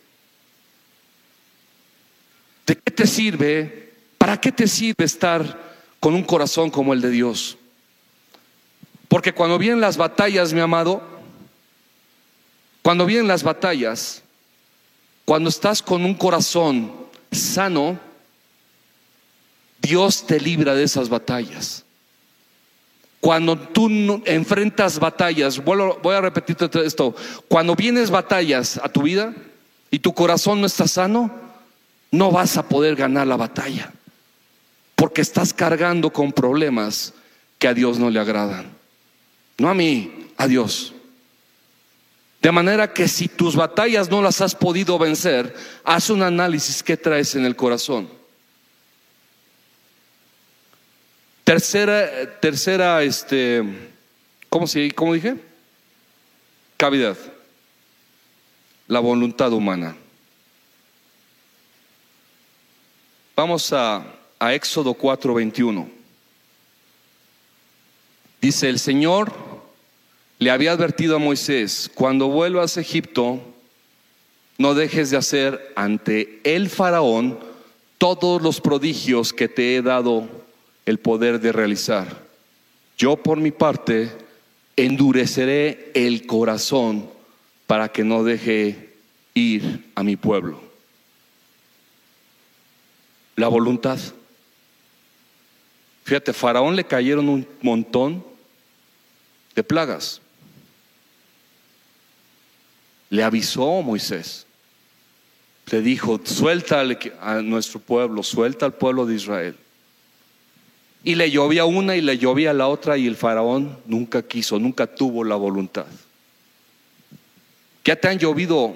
[2.66, 3.94] ¿De qué te sirve?
[4.18, 7.58] ¿Para qué te sirve estar con un corazón como el de Dios?
[9.08, 11.04] Porque cuando vienen las batallas, mi amado,
[12.82, 14.24] cuando vienen las batallas,
[15.26, 16.92] cuando estás con un corazón
[17.32, 18.00] sano,
[19.82, 21.86] Dios te libra de esas batallas.
[23.24, 23.88] Cuando tú
[24.26, 27.16] enfrentas batallas, voy a repetirte esto,
[27.48, 29.34] cuando vienes batallas a tu vida
[29.90, 31.32] y tu corazón no está sano,
[32.12, 33.94] no vas a poder ganar la batalla.
[34.96, 37.14] Porque estás cargando con problemas
[37.58, 38.66] que a Dios no le agradan.
[39.58, 40.94] No a mí, a Dios.
[42.42, 45.56] De manera que si tus batallas no las has podido vencer,
[45.86, 48.10] haz un análisis que traes en el corazón.
[51.44, 53.62] Tercera, tercera, este,
[54.48, 55.36] ¿cómo, se, ¿cómo dije?
[56.78, 57.18] Cavidad.
[58.88, 59.98] La voluntad humana.
[63.36, 64.06] Vamos a,
[64.40, 65.90] a Éxodo 4:21.
[68.40, 69.34] Dice, el Señor
[70.40, 73.42] le había advertido a Moisés, cuando vuelvas a Egipto,
[74.58, 77.38] no dejes de hacer ante el faraón
[77.98, 80.43] todos los prodigios que te he dado
[80.86, 82.24] el poder de realizar.
[82.98, 84.12] Yo por mi parte
[84.76, 87.10] endureceré el corazón
[87.68, 88.94] para que no deje
[89.34, 90.62] ir a mi pueblo.
[93.36, 94.00] La voluntad.
[96.04, 98.24] Fíjate, Faraón le cayeron un montón
[99.56, 100.22] de plagas.
[103.10, 104.46] Le avisó Moisés.
[105.72, 106.84] Le dijo, suelta
[107.22, 109.58] a nuestro pueblo, suelta al pueblo de Israel.
[111.04, 114.88] Y le llovía una y le llovía la otra y el faraón nunca quiso, nunca
[114.88, 115.86] tuvo la voluntad.
[117.84, 118.74] Ya te han llovido,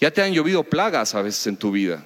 [0.00, 2.04] ya te han llovido plagas a veces en tu vida.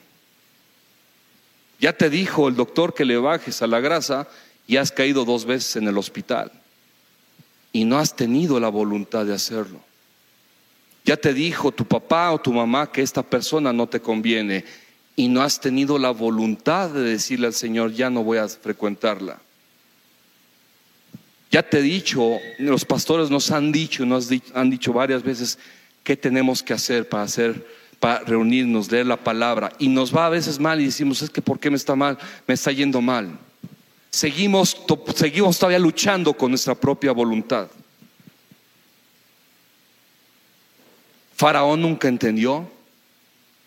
[1.81, 4.29] Ya te dijo el doctor que le bajes a la grasa
[4.67, 6.53] y has caído dos veces en el hospital.
[7.73, 9.81] Y no has tenido la voluntad de hacerlo.
[11.05, 14.65] Ya te dijo tu papá o tu mamá que esta persona no te conviene
[15.17, 19.41] y no has tenido la voluntad de decirle al Señor, ya no voy a frecuentarla.
[21.51, 25.59] Ya te he dicho, los pastores nos han dicho, nos han dicho varias veces
[26.03, 27.67] qué tenemos que hacer para hacer,
[28.01, 29.71] para reunirnos, leer la palabra.
[29.79, 32.17] Y nos va a veces mal y decimos, es que ¿por qué me está mal?
[32.47, 33.39] Me está yendo mal.
[34.09, 34.79] Seguimos,
[35.15, 37.69] seguimos todavía luchando con nuestra propia voluntad.
[41.37, 42.71] Faraón nunca entendió,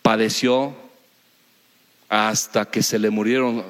[0.01, 0.84] padeció
[2.09, 3.63] hasta que se le murieron,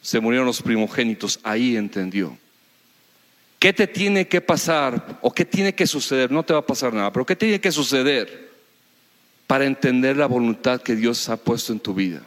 [0.00, 1.40] se murieron los primogénitos.
[1.42, 2.36] Ahí entendió.
[3.58, 6.30] ¿Qué te tiene que pasar o qué tiene que suceder?
[6.30, 8.50] No te va a pasar nada, pero ¿qué tiene que suceder
[9.46, 12.22] para entender la voluntad que Dios ha puesto en tu vida?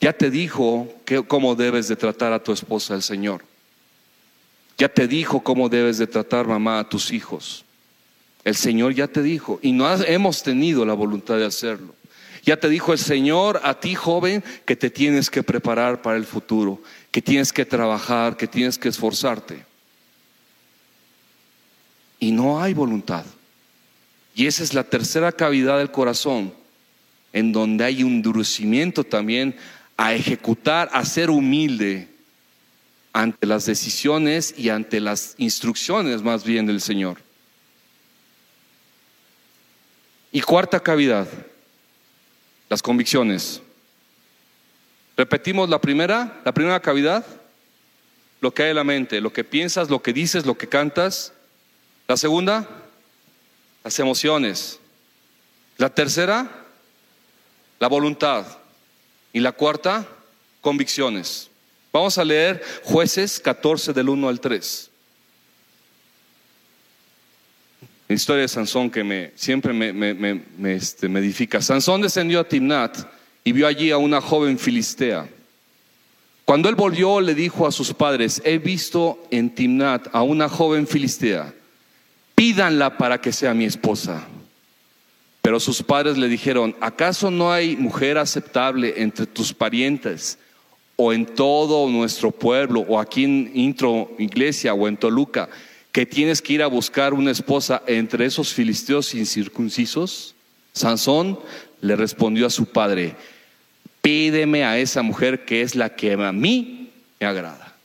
[0.00, 0.92] Ya te dijo
[1.28, 3.44] cómo debes de tratar a tu esposa el Señor.
[4.76, 7.64] Ya te dijo cómo debes de tratar mamá a tus hijos.
[8.44, 11.94] El Señor ya te dijo y no hemos tenido la voluntad de hacerlo.
[12.44, 16.26] Ya te dijo el Señor a ti joven que te tienes que preparar para el
[16.26, 19.64] futuro, que tienes que trabajar, que tienes que esforzarte
[22.24, 23.24] y no hay voluntad.
[24.34, 26.54] Y esa es la tercera cavidad del corazón,
[27.34, 29.54] en donde hay un endurecimiento también
[29.98, 32.08] a ejecutar, a ser humilde
[33.12, 37.18] ante las decisiones y ante las instrucciones más bien del Señor.
[40.32, 41.28] Y cuarta cavidad,
[42.68, 43.60] las convicciones.
[45.16, 47.24] Repetimos la primera, la primera cavidad,
[48.40, 51.32] lo que hay en la mente, lo que piensas, lo que dices, lo que cantas.
[52.06, 52.68] La segunda,
[53.82, 54.80] las emociones.
[55.78, 56.66] La tercera,
[57.78, 58.44] la voluntad.
[59.32, 60.06] Y la cuarta,
[60.60, 61.50] convicciones.
[61.92, 64.90] Vamos a leer jueces 14 del 1 al 3.
[68.08, 71.62] La historia de Sansón que me, siempre me, me, este, me edifica.
[71.62, 72.98] Sansón descendió a Timnat
[73.42, 75.28] y vio allí a una joven filistea.
[76.44, 80.86] Cuando él volvió le dijo a sus padres, he visto en Timnat a una joven
[80.86, 81.54] filistea
[82.34, 84.26] pídanla para que sea mi esposa.
[85.42, 90.38] Pero sus padres le dijeron, ¿acaso no hay mujer aceptable entre tus parientes
[90.96, 95.48] o en todo nuestro pueblo o aquí en Intro Iglesia o en Toluca
[95.94, 100.34] que tienes que ir a buscar una esposa entre esos filisteos incircuncisos?
[100.72, 101.38] Sansón
[101.80, 103.14] le respondió a su padre,
[104.02, 107.76] pídeme a esa mujer que es la que a mí me agrada.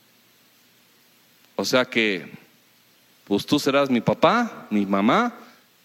[1.54, 2.28] O sea que
[3.26, 5.32] pues tú serás mi papá, mi mamá,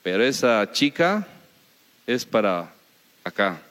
[0.01, 1.27] pero esa chica
[2.07, 2.73] es para
[3.23, 3.61] acá.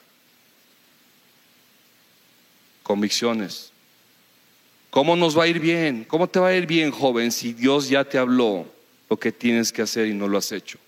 [2.83, 3.74] Convicciones.
[4.95, 6.05] ¿Cómo nos va a ir bien?
[6.05, 8.65] ¿Cómo te va a ir bien, joven, si Dios ya te habló
[9.09, 10.79] lo que tienes que hacer y no lo has hecho?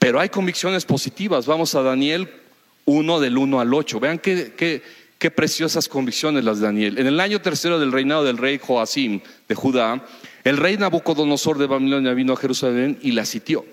[0.00, 1.46] Pero hay convicciones positivas.
[1.46, 2.28] Vamos a Daniel
[2.86, 4.00] 1 del 1 al 8.
[4.00, 4.82] Vean qué, qué,
[5.16, 6.98] Qué preciosas convicciones las de Daniel.
[6.98, 10.04] En el año tercero del reinado del rey Joacim de Judá,
[10.42, 13.64] el rey Nabucodonosor de Babilonia vino a Jerusalén y la sitió.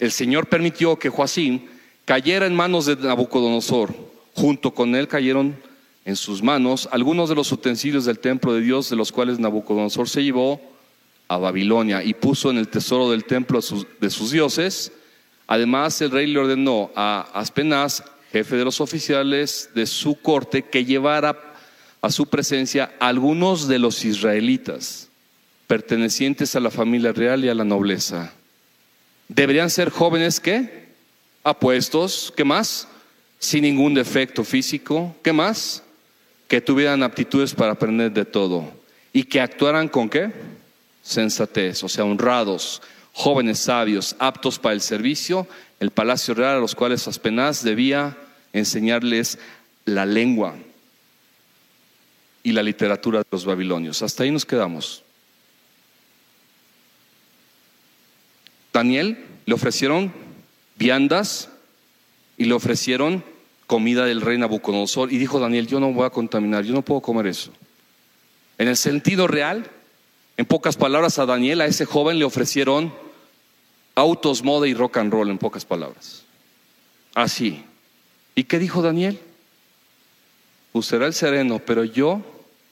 [0.00, 1.68] El Señor permitió que Joacim
[2.04, 4.11] cayera en manos de Nabucodonosor.
[4.34, 5.56] Junto con él cayeron
[6.04, 10.08] en sus manos algunos de los utensilios del templo de Dios, de los cuales Nabucodonosor
[10.08, 10.60] se llevó
[11.28, 13.60] a Babilonia y puso en el tesoro del templo
[14.00, 14.92] de sus dioses.
[15.46, 20.84] Además, el rey le ordenó a Aspenaz, jefe de los oficiales de su corte, que
[20.84, 21.38] llevara
[22.00, 25.08] a su presencia algunos de los israelitas
[25.66, 28.32] pertenecientes a la familia real y a la nobleza.
[29.28, 30.88] Deberían ser jóvenes que
[31.44, 32.88] apuestos, ¿qué más?
[33.42, 35.82] Sin ningún defecto físico, ¿qué más?
[36.46, 38.72] Que tuvieran aptitudes para aprender de todo
[39.12, 40.30] y que actuaran con qué?
[41.02, 42.80] Sensatez, o sea, honrados,
[43.12, 45.48] jóvenes sabios, aptos para el servicio,
[45.80, 48.16] el palacio real, a los cuales Aspenaz debía
[48.52, 49.40] enseñarles
[49.86, 50.54] la lengua
[52.44, 54.02] y la literatura de los babilonios.
[54.02, 55.02] Hasta ahí nos quedamos.
[58.72, 60.12] Daniel le ofrecieron
[60.76, 61.48] viandas
[62.38, 63.31] y le ofrecieron
[63.72, 67.00] comida del rey Nabucodonosor y dijo Daniel, yo no voy a contaminar, yo no puedo
[67.00, 67.50] comer eso.
[68.58, 69.70] En el sentido real,
[70.36, 72.92] en pocas palabras, a Daniel, a ese joven le ofrecieron
[73.94, 76.24] autos, moda y rock and roll, en pocas palabras.
[77.14, 77.64] Así.
[78.34, 79.18] ¿Y qué dijo Daniel?
[80.72, 82.20] Pues será el sereno, pero yo,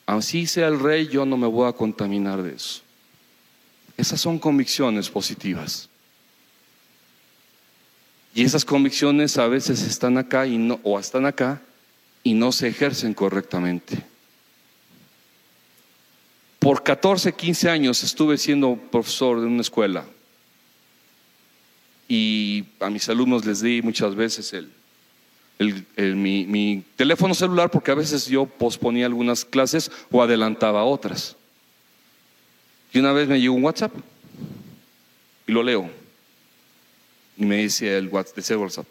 [0.05, 2.83] así sea el rey, yo no me voy a contaminar de eso.
[3.97, 5.89] Esas son convicciones positivas.
[8.35, 11.61] Y esas convicciones a veces están acá y no, o están acá
[12.22, 14.05] y no se ejercen correctamente.
[16.59, 20.05] Por 14, 15 años estuve siendo profesor de una escuela
[22.07, 27.95] y a mis alumnos les di muchas veces el, mi, mi, teléfono celular porque a
[27.95, 31.37] veces yo posponía algunas clases o adelantaba otras.
[32.93, 33.93] Y una vez me llegó un WhatsApp
[35.47, 36.00] y lo leo.
[37.41, 38.86] Y me dice el WhatsApp,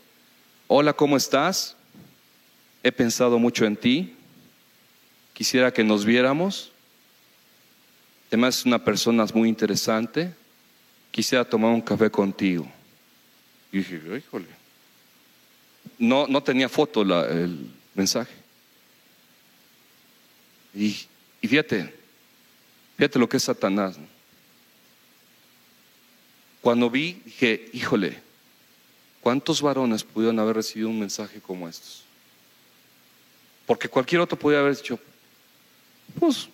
[0.66, 1.76] hola, ¿cómo estás?
[2.82, 4.16] He pensado mucho en ti.
[5.36, 6.72] Quisiera que nos viéramos.
[8.30, 10.34] Además, es una persona muy interesante.
[11.12, 12.68] Quisiera tomar un café contigo.
[13.72, 14.48] Y dije, híjole.
[16.00, 18.34] No, no tenía foto el mensaje.
[20.74, 20.98] Y,
[21.40, 21.94] y, fíjate,
[22.98, 24.00] fíjate lo que es Satanás.
[26.62, 28.28] Cuando vi, dije, híjole,
[29.22, 32.04] ¿cuántos varones pudieron haber recibido un mensaje como estos?
[33.66, 35.00] Porque cualquier otro podía haber dicho,
[36.20, 36.50] pues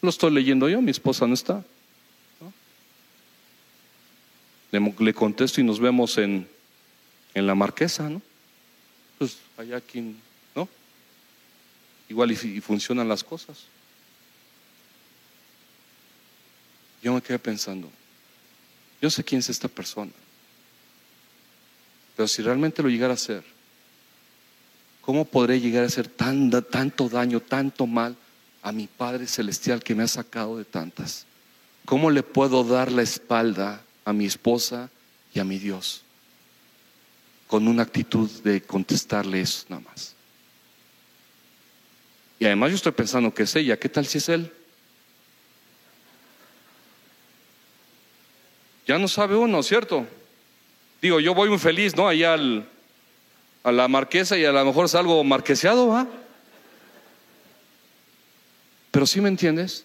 [0.00, 1.62] lo estoy leyendo yo, mi esposa no está.
[4.70, 6.48] Le, contesto y nos vemos en,
[7.34, 8.22] en la marquesa, ¿no?
[9.18, 10.14] Pues allá aquí,
[10.54, 10.68] ¿no?
[12.08, 13.64] Igual y, y funcionan las cosas.
[17.02, 17.90] Yo me quedé pensando,
[19.00, 20.12] yo sé quién es esta persona,
[22.20, 23.42] pero si realmente lo llegara a hacer,
[25.00, 28.14] ¿cómo podré llegar a hacer tanto daño, tanto mal?
[28.60, 31.24] a mi Padre Celestial que me ha sacado de tantas?
[31.86, 34.90] ¿Cómo le puedo dar la espalda a mi esposa
[35.32, 36.02] y a mi Dios?
[37.46, 40.14] Con una actitud de contestarle eso nada más.
[42.38, 44.52] Y además yo estoy pensando que es ella, ¿qué tal si es él?
[48.86, 50.06] Ya no sabe uno, ¿cierto?
[51.00, 52.08] Digo, yo voy muy feliz, ¿no?
[52.08, 52.68] Allá al,
[53.62, 56.06] a la marquesa y a lo mejor salgo marqueseado, ¿va?
[58.90, 59.84] Pero sí me entiendes.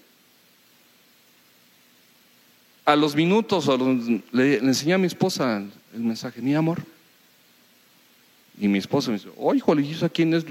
[2.86, 3.68] A los minutos
[4.32, 5.58] le, enseñé a mi esposa
[5.94, 6.84] el, mensaje, mi amor.
[8.60, 10.46] Y mi esposa me dice, oye, ¿y esa quién es?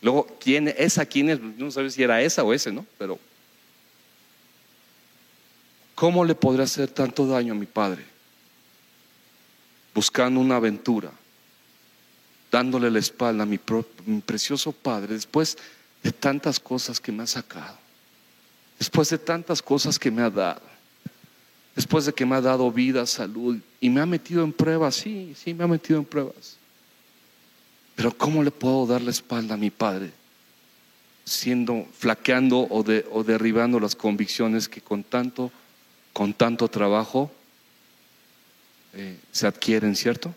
[0.00, 1.40] Luego, ¿quién, esa quién es?
[1.40, 2.86] No sabes si era esa o ese, ¿no?
[2.96, 3.18] Pero,
[5.94, 8.04] ¿cómo le podré hacer tanto daño a mi padre?
[9.98, 11.10] Buscando una aventura,
[12.52, 15.14] dándole la espalda a mi, precioso padre.
[15.14, 15.58] Después
[16.04, 17.76] de tantas cosas que me ha sacado,
[18.78, 20.62] después de tantas cosas que me ha dado,
[21.74, 25.34] después de que me ha dado vida, salud y me ha metido en pruebas, sí,
[25.36, 26.58] sí, me ha metido en pruebas.
[27.96, 30.12] Pero ¿cómo le puedo dar la espalda a mi Padre?
[31.24, 35.50] Siendo, flaqueando o, o derribando las convicciones que con tanto,
[36.12, 37.32] con tanto trabajo
[39.00, 40.34] eh, se adquieren, ¿cierto?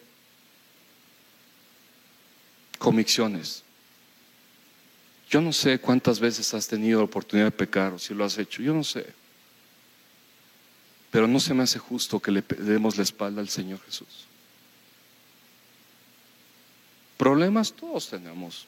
[2.78, 3.64] Convicciones.
[5.32, 8.38] Yo no sé cuántas veces has tenido la oportunidad de pecar o si lo has
[8.38, 9.08] hecho, yo no sé.
[11.10, 14.28] Pero no se me hace justo que le demos la espalda al Señor Jesús.
[17.18, 18.68] Problemas todos tenemos.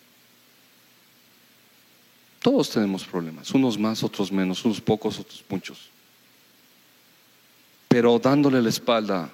[2.39, 5.89] Todos tenemos problemas, unos más, otros menos, unos pocos, otros muchos.
[7.87, 9.31] Pero dándole la espalda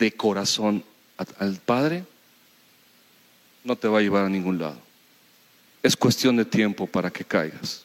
[0.00, 0.82] de corazón
[1.38, 2.04] al Padre,
[3.62, 4.80] no te va a llevar a ningún lado.
[5.82, 7.84] Es cuestión de tiempo para que caigas.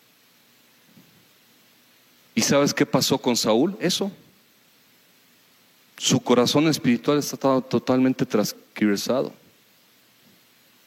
[2.34, 3.78] ¿Y sabes qué pasó con Saúl?
[3.82, 4.12] Eso.
[5.98, 9.34] Su corazón espiritual está totalmente transgiversado.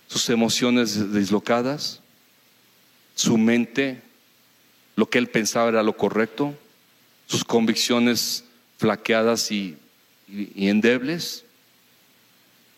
[0.06, 2.00] Sus emociones dislocadas,
[3.14, 4.02] su mente,
[4.96, 6.54] lo que él pensaba era lo correcto,
[7.26, 8.44] sus convicciones
[8.78, 9.76] flaqueadas y,
[10.28, 11.44] y endebles,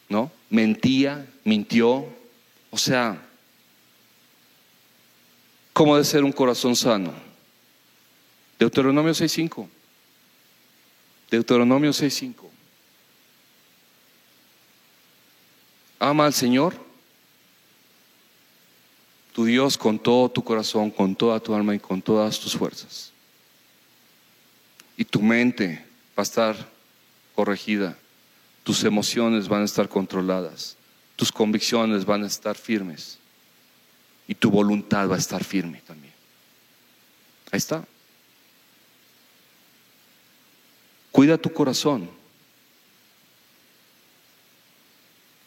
[0.09, 0.31] ¿no?
[0.51, 2.07] Mentía, mintió,
[2.71, 3.21] o sea,
[5.73, 7.13] cómo de ser un corazón sano.
[8.59, 9.67] Deuteronomio 6.5.
[11.31, 12.49] Deuteronomio 6.5.
[15.99, 16.75] Ama al Señor,
[19.33, 23.13] tu Dios, con todo tu corazón, con toda tu alma y con todas tus fuerzas.
[24.97, 25.85] Y tu mente
[26.19, 26.57] va a estar
[27.41, 27.97] corregida,
[28.65, 30.77] tus emociones van a estar controladas,
[31.17, 33.19] tus convicciones van a estar firmes
[34.29, 36.13] y tu voluntad va a estar firme también.
[37.51, 37.83] Ahí está.
[41.11, 42.11] Cuida tu corazón.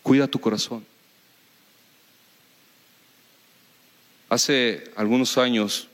[0.02, 0.84] Cuida tu corazón.
[4.30, 5.88] Hace algunos años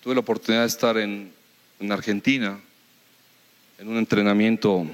[0.00, 1.34] tuve la oportunidad de estar en,
[1.90, 2.60] Argentina
[3.80, 4.86] en un entrenamiento,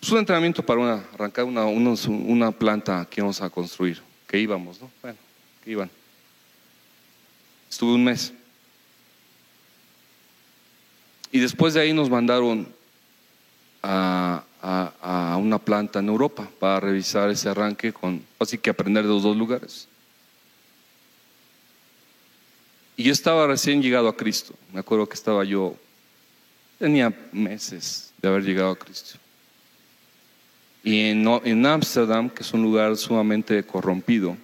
[0.00, 4.90] es un entrenamiento para arrancar una, una planta que íbamos a construir, que íbamos, ¿no?
[5.02, 5.18] Bueno,
[5.62, 5.90] que iban.
[7.70, 8.32] Estuve un mes.
[11.30, 12.66] Y después de ahí nos mandaron
[13.82, 14.42] a,
[15.38, 19.36] una planta en Europa para revisar ese arranque con, así que aprender de los dos
[19.36, 19.86] lugares.
[22.96, 24.54] Y yo estaba recién llegado a Cristo.
[24.72, 25.76] Me acuerdo que estaba yo,
[26.84, 29.18] tenía meses de haber llegado a Cristo.
[30.82, 34.36] Y en Ámsterdam, que es un lugar sumamente corrompido,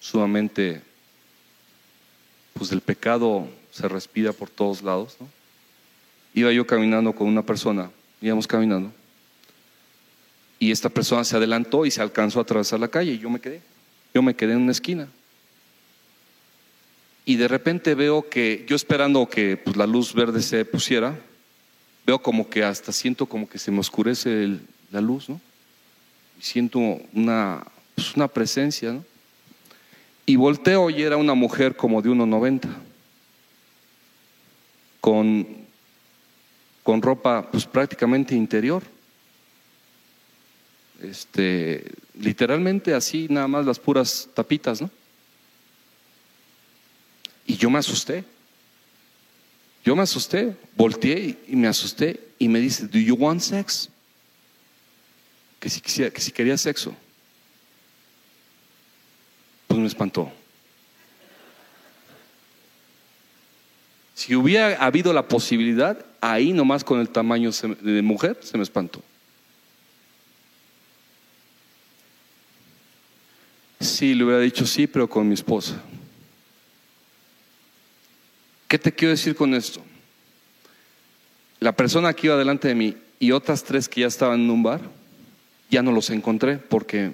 [0.00, 0.82] sumamente,
[2.52, 5.16] pues el pecado se respira por todos lados.
[6.34, 8.92] Iba yo caminando con una persona, íbamos caminando,
[10.58, 13.40] y esta persona se adelantó y se alcanzó a atravesar la calle y yo me
[13.40, 13.62] quedé.
[14.12, 15.06] Yo me quedé en una esquina.
[17.24, 21.16] Y de repente veo que, yo esperando que pues, la luz verde se pusiera,
[22.06, 24.58] veo como que hasta siento como que se me oscurece
[24.90, 25.40] la luz, ¿no?
[26.38, 26.78] Y siento
[27.12, 29.04] una, pues, una presencia, ¿no?
[30.24, 32.68] Y volteo y era una mujer como de 1,90,
[35.00, 35.62] con
[36.82, 38.82] con ropa pues prácticamente interior.
[41.00, 41.84] Este,
[42.18, 44.90] literalmente así, nada más las puras tapitas, ¿no?
[47.46, 48.24] Y yo me asusté.
[49.84, 53.88] Yo me asusté, volteé y me asusté y me dice, "Do you want sex?"
[55.58, 56.94] Que si, que si quería sexo.
[59.66, 60.32] Pues me espantó.
[64.14, 69.02] Si hubiera habido la posibilidad, ahí nomás con el tamaño de mujer se me espantó.
[73.80, 75.82] Sí, le hubiera dicho sí, pero con mi esposa.
[78.72, 79.82] ¿Qué te quiero decir con esto?
[81.60, 84.62] La persona que iba delante de mí y otras tres que ya estaban en un
[84.62, 84.80] bar,
[85.68, 87.12] ya no los encontré porque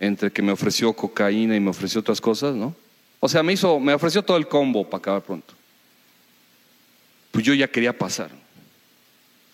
[0.00, 2.74] entre que me ofreció cocaína y me ofreció otras cosas, ¿no?
[3.20, 5.54] O sea, me hizo, me ofreció todo el combo para acabar pronto
[7.36, 8.30] pues yo ya quería pasar.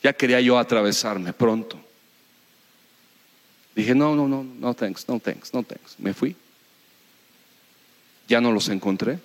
[0.04, 1.80] Ya quería yo atravesarme pronto.
[3.74, 5.98] Dije, no, no, no, no thanks, no thanks, no thanks.
[5.98, 6.36] Me fui.
[8.28, 9.18] Ya no los encontré.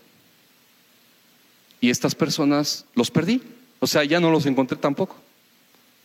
[1.79, 3.41] Y estas personas los perdí.
[3.79, 5.15] O sea, ya no los encontré tampoco.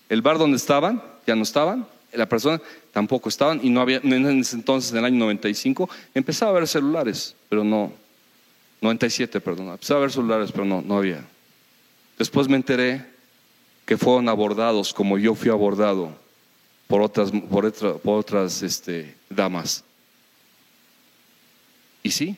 [0.08, 1.86] El bar donde estaban, ya no estaban.
[2.12, 2.60] La persona
[2.92, 3.60] tampoco estaban.
[3.62, 7.64] Y no había, en ese entonces, en el año 95, empezaba a haber celulares, pero
[7.64, 7.92] no.
[8.82, 9.68] 97, perdón.
[9.68, 11.24] Empezaba a haber celulares, pero no, no había.
[12.18, 13.06] Después me enteré
[13.86, 16.14] que fueron abordados como yo fui abordado
[16.86, 19.84] por otras, por otras este, damas.
[22.02, 22.36] Y sí,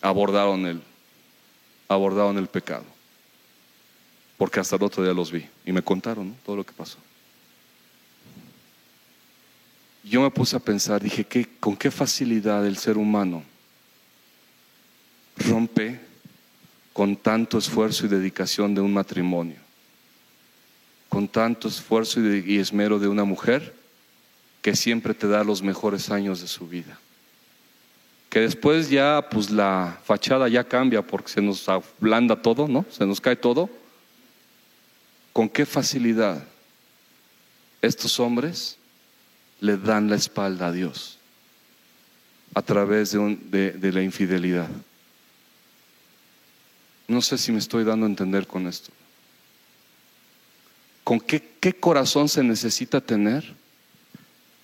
[0.00, 0.82] abordaron el,
[1.88, 2.84] abordaron el pecado.
[4.36, 6.98] Porque hasta el otro día los vi y me contaron todo lo que pasó.
[10.02, 13.42] Yo me puse a pensar, dije, ¿qué, ¿con qué facilidad el ser humano
[15.36, 16.00] rompe
[16.92, 19.56] con tanto esfuerzo y dedicación de un matrimonio,
[21.08, 23.74] con tanto esfuerzo y, esmero de una mujer
[24.62, 26.98] que siempre te da los mejores años de su vida.
[28.34, 32.84] Que después ya, pues la fachada ya cambia porque se nos ablanda todo, ¿no?
[32.90, 33.70] Se nos cae todo.
[35.32, 36.44] ¿Con qué facilidad
[37.80, 38.76] estos hombres
[39.60, 41.16] le dan la espalda a Dios
[42.54, 44.68] a través de la infidelidad?
[47.06, 48.90] No sé si me estoy dando a entender con esto.
[51.04, 53.54] ¿Con qué, corazón se necesita tener?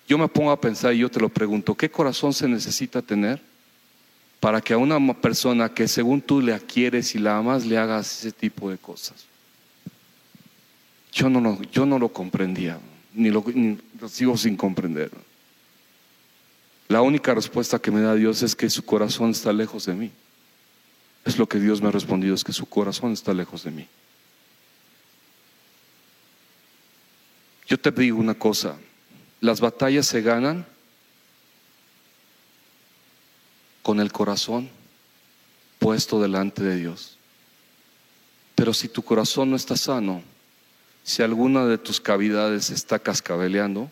[0.09, 3.49] Yo me pongo a pensar y yo te lo pregunto, ¿qué corazón se necesita tener
[4.41, 8.21] para que a una persona que según tú le quieres y la amas le hagas
[8.21, 9.27] ese tipo de cosas.
[11.13, 12.81] Yo no lo, yo no lo comprendía,
[13.13, 15.11] ni lo, ni lo sigo sin comprender.
[16.89, 20.11] La única respuesta que me da Dios es que su corazón está lejos de mí.
[21.25, 23.87] Es lo que Dios me ha respondido, es que su corazón está lejos de mí.
[27.67, 28.77] Yo te digo una cosa,
[29.41, 30.67] las batallas se ganan
[33.83, 34.69] con el corazón
[35.79, 37.17] puesto delante de Dios.
[38.55, 40.23] Pero si tu corazón no está sano,
[41.03, 43.91] si alguna de tus cavidades está cascabeleando,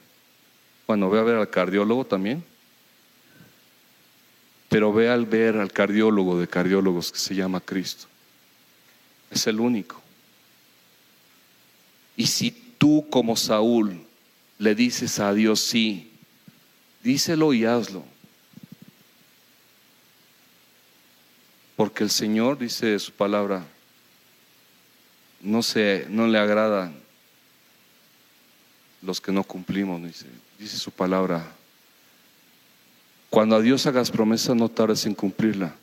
[0.86, 2.44] bueno, ve a ver al cardiólogo también.
[4.68, 8.06] Pero ve al ver al cardiólogo de cardiólogos que se llama Cristo.
[9.30, 10.00] Es el único.
[12.16, 14.04] Y si tú como Saúl
[14.58, 16.10] le dices a Dios sí,
[17.02, 18.04] díselo y hazlo.
[21.78, 23.64] Porque el Señor dice su palabra,
[25.40, 26.92] no, se, no le agradan
[29.00, 31.52] los que no cumplimos, dice, su palabra.
[33.30, 35.76] Cuando a Dios hagas promesa, no tardes en cumplirla,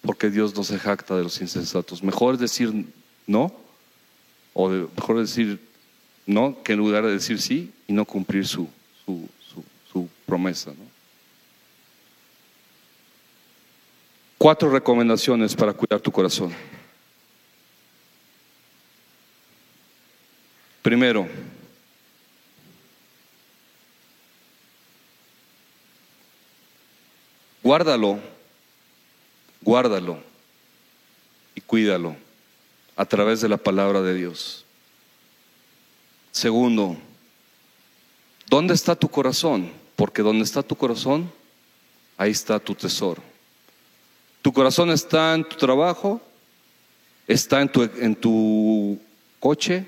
[0.00, 2.02] porque Dios no se jacta de los insensatos.
[2.02, 2.72] Mejor es decir
[3.26, 3.54] no,
[4.54, 5.60] o mejor decir
[6.24, 8.66] no, que en lugar de decir sí y no cumplir su,
[9.04, 9.28] su,
[9.92, 10.72] su, promesa.
[14.44, 16.52] Cuatro recomendaciones para cuidar tu corazón.
[20.82, 21.26] Primero,
[27.62, 28.18] guárdalo,
[29.62, 30.18] guárdalo
[31.54, 32.14] y cuídalo
[32.96, 34.66] a través de la palabra de Dios.
[36.32, 36.98] Segundo,
[38.50, 39.72] ¿dónde está tu corazón?
[39.96, 41.32] Porque donde está tu corazón,
[42.18, 43.33] ahí está tu tesoro.
[44.44, 46.20] Tu corazón está en tu trabajo,
[47.26, 49.00] está en tu, en tu
[49.40, 49.86] coche,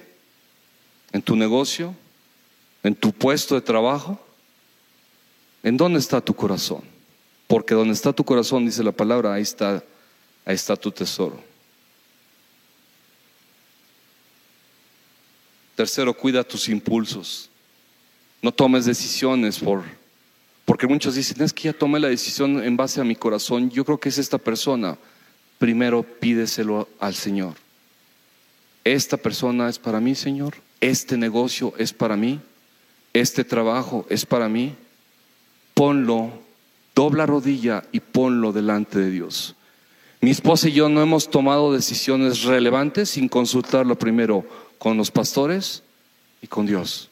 [1.12, 1.94] en tu negocio,
[2.82, 4.18] en tu puesto de trabajo.
[5.62, 6.80] ¿En dónde está tu corazón?
[7.46, 9.84] Porque donde está tu corazón, dice la palabra, ahí está,
[10.46, 11.38] ahí está tu tesoro.
[15.74, 17.50] Tercero, cuida tus impulsos.
[18.40, 19.84] No tomes decisiones por,
[20.76, 23.70] porque muchos dicen, es que ya tomé la decisión en base a mi corazón.
[23.70, 24.98] Yo creo que es esta persona.
[25.56, 27.54] Primero pídeselo al Señor.
[28.84, 30.56] Esta persona es para mí, Señor.
[30.82, 32.40] Este negocio es para mí.
[33.14, 34.74] Este trabajo es para mí.
[35.72, 36.42] Ponlo,
[36.94, 39.56] dobla rodilla y ponlo delante de Dios.
[40.20, 44.44] Mi esposa y yo no hemos tomado decisiones relevantes sin consultarlo primero
[44.76, 45.82] con los pastores
[46.42, 47.08] y con Dios.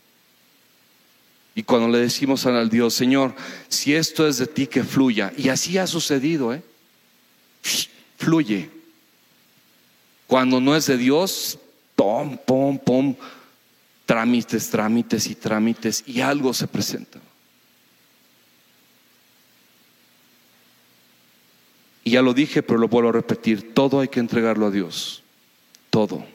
[1.54, 3.34] Y cuando le decimos al Dios, Señor,
[3.68, 5.32] si esto es de ti, que fluya.
[5.36, 6.62] Y así ha sucedido, ¿eh?
[8.18, 8.70] Fluye.
[10.26, 11.58] Cuando no es de Dios,
[11.94, 13.14] pom, pom, pom,
[14.04, 17.20] trámites, trámites y trámites, y algo se presenta.
[22.02, 25.22] Y ya lo dije, pero lo vuelvo a repetir, todo hay que entregarlo a Dios.
[25.88, 26.33] Todo.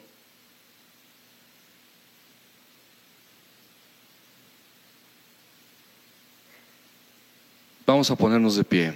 [7.89, 8.93] Vamos a ponernos de pie.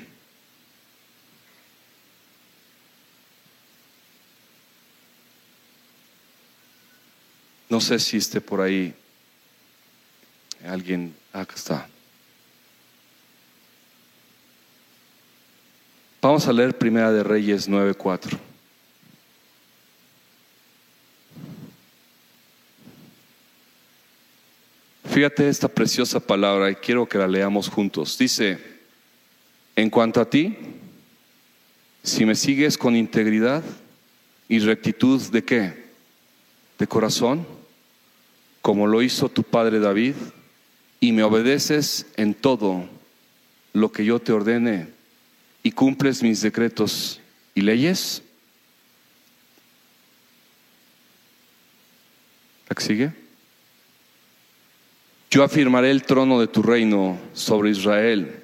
[7.68, 8.94] No sé si esté por ahí
[10.64, 11.16] alguien.
[11.34, 11.90] Acá está.
[16.22, 18.40] Vamos a leer Primera de Reyes 9:4.
[25.06, 28.16] Fíjate esta preciosa palabra y quiero que la leamos juntos.
[28.20, 28.73] Dice,
[29.76, 30.56] en cuanto a ti,
[32.04, 33.64] si me sigues con integridad
[34.48, 35.84] y rectitud de qué?
[36.78, 37.48] De corazón,
[38.62, 40.16] como lo hizo tu padre David,
[41.00, 42.88] y me obedeces en todo
[43.74, 44.88] lo que yo te ordene
[45.64, 47.20] y cumples mis decretos
[47.56, 48.22] y leyes.
[52.70, 53.12] ¿La que sigue?
[55.32, 58.43] Yo afirmaré el trono de tu reino sobre Israel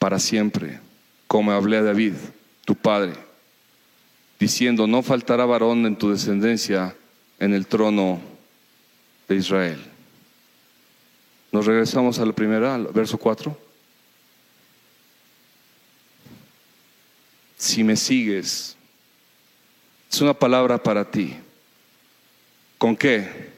[0.00, 0.80] para siempre,
[1.26, 2.14] como hablé a David,
[2.64, 3.12] tu padre,
[4.38, 6.96] diciendo, no faltará varón en tu descendencia
[7.38, 8.18] en el trono
[9.28, 9.78] de Israel.
[11.52, 13.54] Nos regresamos a la primera, al verso 4.
[17.58, 18.78] Si me sigues,
[20.10, 21.36] es una palabra para ti.
[22.78, 23.50] ¿Con qué?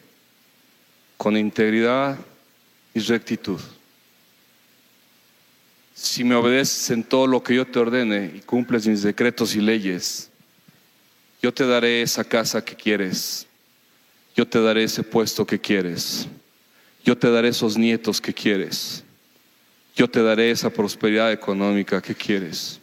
[1.17, 2.19] Con integridad
[2.95, 3.61] y rectitud
[5.95, 9.61] si me obedeces en todo lo que yo te ordene y cumples mis decretos y
[9.61, 10.31] leyes,
[11.41, 13.47] yo te daré esa casa que quieres,
[14.35, 16.29] yo te daré ese puesto que quieres,
[17.05, 19.05] yo te daré esos nietos que quieres,
[19.95, 22.81] yo te daré esa prosperidad económica que quieres,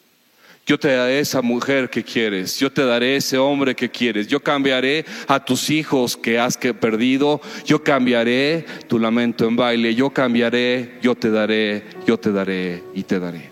[0.70, 4.40] Yo te daré esa mujer que quieres, yo te daré ese hombre que quieres, yo
[4.40, 11.00] cambiaré a tus hijos que has perdido, yo cambiaré tu lamento en baile, yo cambiaré,
[11.02, 13.50] yo te daré, yo te daré y te daré.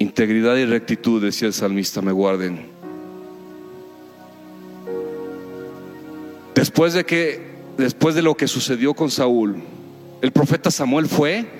[0.00, 2.66] Integridad y rectitud, decía el salmista, me guarden.
[6.56, 7.40] Después de que,
[7.78, 9.62] después de lo que sucedió con Saúl,
[10.20, 11.59] el profeta Samuel fue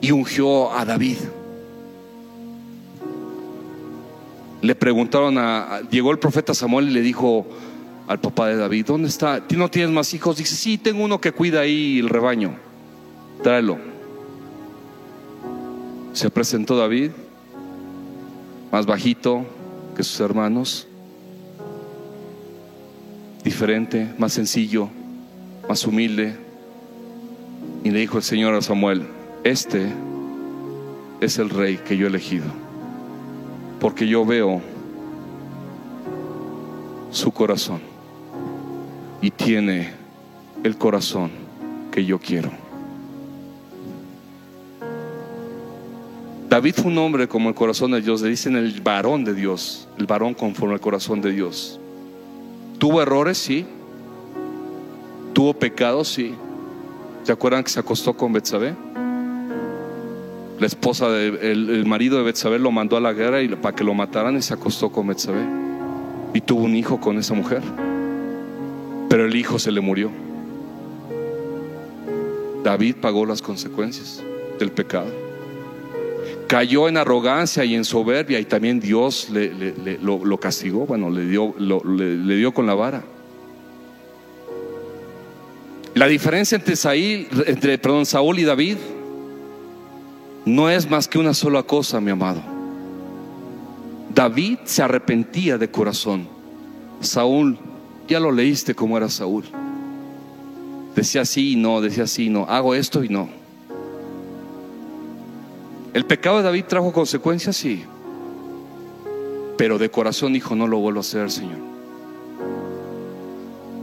[0.00, 1.18] y ungió a David.
[4.60, 7.46] Le preguntaron a, llegó el profeta Samuel y le dijo
[8.08, 9.46] al papá de David, ¿dónde está?
[9.46, 10.36] ¿Tú no tienes más hijos?
[10.36, 12.56] Dice, sí, tengo uno que cuida ahí el rebaño.
[13.42, 13.78] Tráelo.
[16.12, 17.10] Se presentó David,
[18.72, 19.44] más bajito
[19.96, 20.88] que sus hermanos,
[23.44, 24.88] diferente, más sencillo,
[25.68, 26.36] más humilde.
[27.84, 29.06] Y le dijo el Señor a Samuel,
[29.48, 29.92] este
[31.20, 32.46] es el rey que yo he elegido,
[33.80, 34.60] porque yo veo
[37.10, 37.80] su corazón
[39.20, 39.92] y tiene
[40.62, 41.30] el corazón
[41.90, 42.50] que yo quiero.
[46.48, 49.88] David fue un hombre como el corazón de Dios, le dicen el varón de Dios,
[49.98, 51.78] el varón conforme al corazón de Dios.
[52.78, 53.36] ¿Tuvo errores?
[53.36, 53.66] Sí.
[55.34, 56.08] ¿Tuvo pecados?
[56.08, 56.34] Sí.
[57.24, 58.74] ¿Se acuerdan que se acostó con Betsabé?
[60.58, 63.84] La esposa, de, el, marido de Betsabé lo mandó a la guerra y, para que
[63.84, 65.44] lo mataran y se acostó con Betsabé.
[66.34, 67.62] Y tuvo un hijo con esa mujer.
[69.08, 70.10] Pero el hijo se le murió.
[72.64, 74.22] David pagó las consecuencias
[74.58, 75.28] del pecado
[76.48, 82.36] cayó en arrogancia y en soberbia y también Dios lo, castigó, bueno, le dio, le,
[82.36, 83.04] dio con la vara.
[85.94, 86.74] La diferencia entre,
[87.46, 88.78] entre perdón, Saúl y David
[90.48, 92.40] no es más que una sola cosa, mi amado.
[94.14, 96.26] David se arrepentía de corazón.
[97.00, 97.58] Saúl,
[98.08, 99.44] ya lo leíste como era Saúl.
[100.96, 103.28] Decía sí y no, decía sí y no, hago esto y no.
[105.92, 107.84] El pecado de David trajo consecuencias, sí.
[109.58, 111.58] Pero de corazón dijo, no lo vuelvo a hacer, Señor.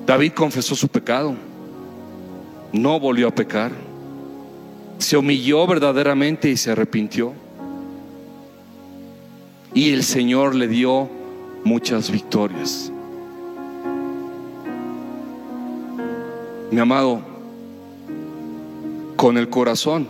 [0.08, 1.36] David confesó su pecado.
[2.72, 3.72] No volvió a pecar.
[4.98, 7.34] Se humilló verdaderamente y se arrepintió.
[9.74, 11.10] Y el Señor le dio
[11.64, 12.92] muchas victorias.
[16.72, 17.22] Mi amado,
[19.16, 20.08] con el corazón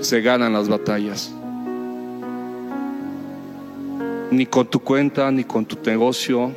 [0.00, 1.34] se ganan las batallas.
[4.30, 6.52] Ni con tu cuenta, ni con tu negocio,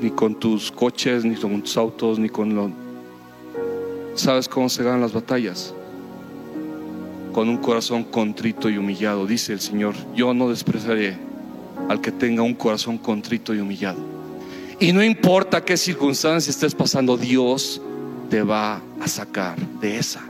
[0.00, 2.83] ni con tus coches, ni con tus autos, ni con lo...
[4.14, 5.74] ¿Sabes cómo se ganan las batallas?
[7.32, 9.94] Con un corazón contrito y humillado, dice el Señor.
[10.14, 11.18] Yo no despreciaré
[11.88, 13.98] al que tenga un corazón contrito y humillado.
[14.78, 17.80] Y no importa qué circunstancia estés pasando, Dios
[18.30, 20.22] te va a sacar de esa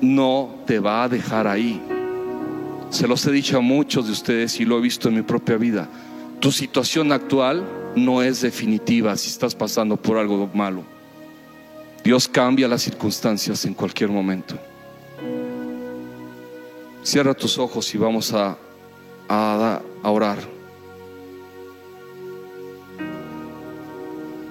[0.00, 1.80] no te va a dejar ahí.
[2.90, 5.56] Se los he dicho a muchos de ustedes y lo he visto en mi propia
[5.56, 5.88] vida.
[6.40, 7.66] Tu situación actual
[7.96, 10.95] no es definitiva si estás pasando por algo malo.
[12.06, 14.56] Dios cambia las circunstancias en cualquier momento.
[17.02, 18.56] Cierra tus ojos y vamos a,
[20.04, 20.38] orar.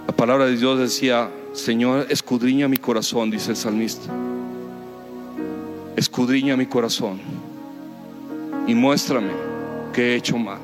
[0.05, 4.11] La palabra de Dios decía, Señor, escudriña mi corazón, dice el salmista
[5.95, 7.21] escudriña mi corazón
[8.67, 9.31] y muéstrame
[9.93, 10.59] que he hecho mal.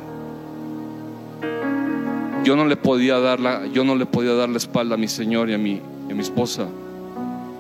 [2.44, 5.08] Yo no le podía dar la, yo no le podía dar la espalda a mi
[5.08, 6.68] Señor y a mi, a mi esposa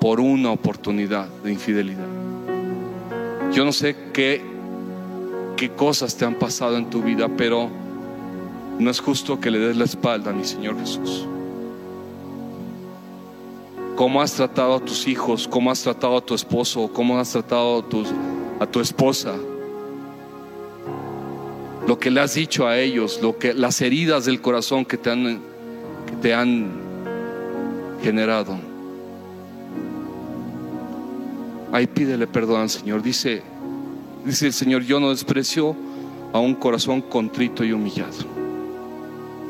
[0.01, 2.07] por una oportunidad de infidelidad.
[3.53, 4.41] Yo no sé qué,
[5.55, 7.69] qué cosas te han pasado en tu vida, pero
[8.79, 11.25] no es justo que le des la espalda a mi Señor Jesús
[14.01, 17.85] cómo has tratado a tus hijos, cómo has tratado a tu esposo, cómo has tratado
[18.59, 19.35] a tu, esposa.
[21.87, 25.11] Lo que le has dicho a ellos, lo que, las heridas del corazón que te
[25.11, 25.39] han,
[26.07, 26.71] que te han
[28.01, 28.70] generado.
[31.71, 33.01] Ahí pídele perdón, Señor.
[33.01, 33.41] Dice,
[34.25, 35.75] dice el Señor, yo no desprecio
[36.33, 38.41] a un corazón contrito y humillado.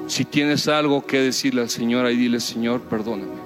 [0.08, 3.42] Si tienes algo que decirle al Señor, ahí dile, Señor, perdóname.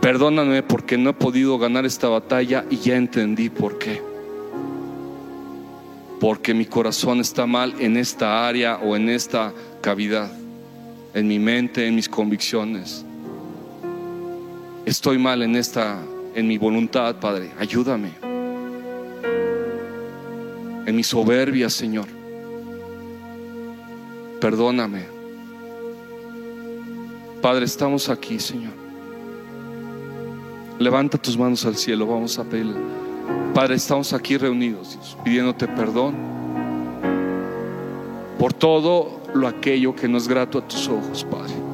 [0.00, 4.00] Perdóname porque no he podido ganar esta batalla y ya entendí por qué.
[6.20, 10.30] Porque mi corazón está mal en esta área o en esta cavidad,
[11.14, 13.04] en mi mente, en mis convicciones.
[14.86, 16.00] Estoy mal en esta
[16.38, 17.50] en mi voluntad, Padre.
[17.58, 18.12] Ayúdame.
[20.86, 22.06] En mi soberbia, Señor.
[24.40, 25.06] Perdóname.
[27.42, 28.72] Padre, estamos aquí, Señor.
[30.78, 32.76] Levanta tus manos al cielo, vamos a pedir.
[33.52, 36.14] Padre, estamos aquí reunidos, pidiéndote perdón
[38.38, 41.67] por todo lo aquello que no es grato a tus ojos, Padre.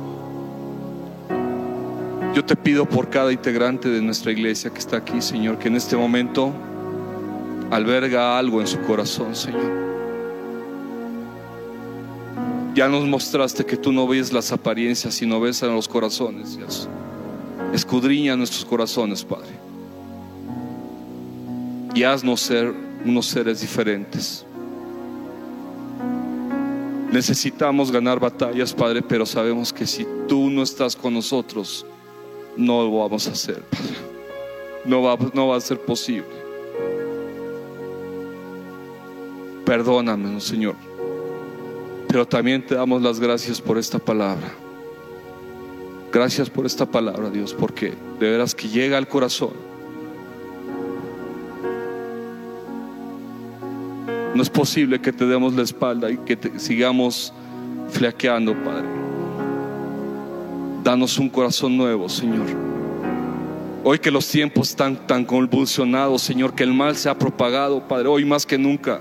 [2.35, 5.77] Yo te pido por cada integrante de nuestra iglesia que está aquí, Señor, que en
[5.77, 6.53] este momento
[7.71, 9.85] alberga algo en su corazón, Señor.
[12.75, 16.59] Ya nos mostraste que tú no ves las apariencias, sino ves en los corazones.
[17.73, 19.53] Escudriña nuestros corazones, Padre.
[21.95, 22.75] Y haznos ser
[23.05, 24.45] unos seres diferentes.
[27.13, 31.87] Necesitamos ganar batallas, Padre, pero sabemos que si tú no estás con nosotros,
[32.57, 33.97] no lo vamos a hacer, Padre.
[34.85, 36.27] No va, no va a ser posible.
[39.65, 40.75] Perdóname, Señor.
[42.09, 44.53] Pero también te damos las gracias por esta palabra.
[46.13, 49.51] Gracias por esta palabra, Dios, porque de veras que llega al corazón.
[54.35, 57.33] No es posible que te demos la espalda y que te sigamos
[57.91, 59.04] flaqueando, Padre.
[60.85, 62.47] Danos un corazón nuevo, Señor.
[63.83, 68.09] Hoy que los tiempos están tan convulsionados, Señor, que el mal se ha propagado, Padre,
[68.09, 69.01] hoy más que nunca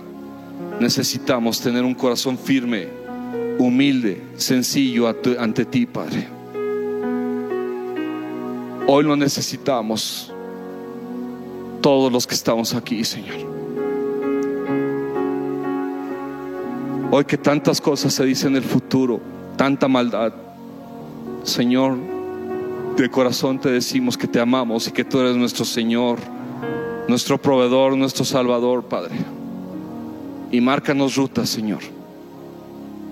[0.80, 2.88] necesitamos tener un corazón firme,
[3.60, 6.26] humilde, sencillo ante ti, Padre.
[8.88, 10.32] Hoy lo necesitamos
[11.82, 13.36] todos los que estamos aquí, Señor.
[17.12, 19.20] Hoy que tantas cosas se dicen en el futuro,
[19.58, 20.34] tanta maldad,
[21.44, 21.98] Señor,
[22.96, 26.20] de corazón te decimos que te amamos y que tú eres nuestro Señor,
[27.08, 29.16] nuestro proveedor, nuestro Salvador, Padre.
[30.52, 31.82] Y márcanos rutas, Señor.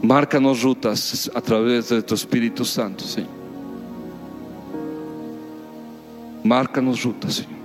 [0.01, 3.29] Márcanos rutas a través de tu Espíritu Santo, Señor.
[6.43, 7.61] Márcanos rutas, Señor.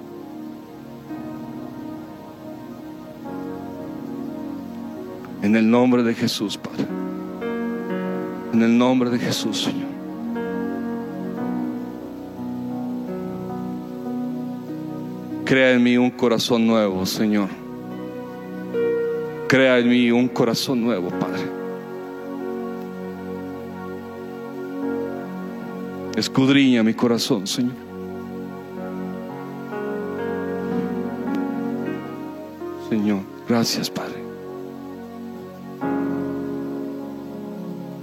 [5.43, 6.87] En el nombre de Jesús, Padre.
[8.53, 9.86] En el nombre de Jesús, Señor.
[15.47, 17.49] Crea en mí un corazón nuevo, Señor.
[19.47, 21.45] Crea en mí un corazón nuevo, Padre.
[26.17, 27.77] Escudriña mi corazón, Señor.
[32.91, 34.25] Señor, gracias, Padre.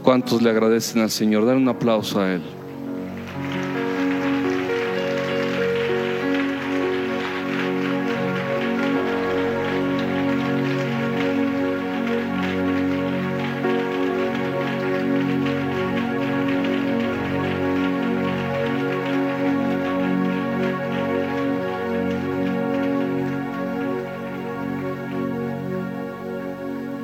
[0.01, 1.45] ¿Cuántos le agradecen al Señor?
[1.45, 2.62] Dar un aplauso a Él.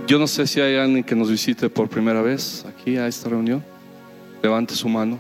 [0.10, 3.30] Yo no sé si hay alguien que nos visite por primera vez aquí a esta
[3.30, 3.64] reunión.
[4.41, 5.20] Levante su mano.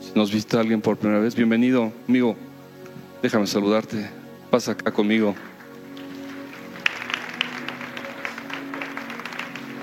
[0.00, 2.34] Si nos visita alguien por primera vez, bienvenido, amigo.
[3.22, 4.08] Déjame saludarte.
[4.50, 5.34] Pasa acá conmigo.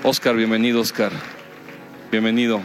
[0.02, 1.12] Oscar, bienvenido, Oscar.
[2.10, 2.60] Bienvenido.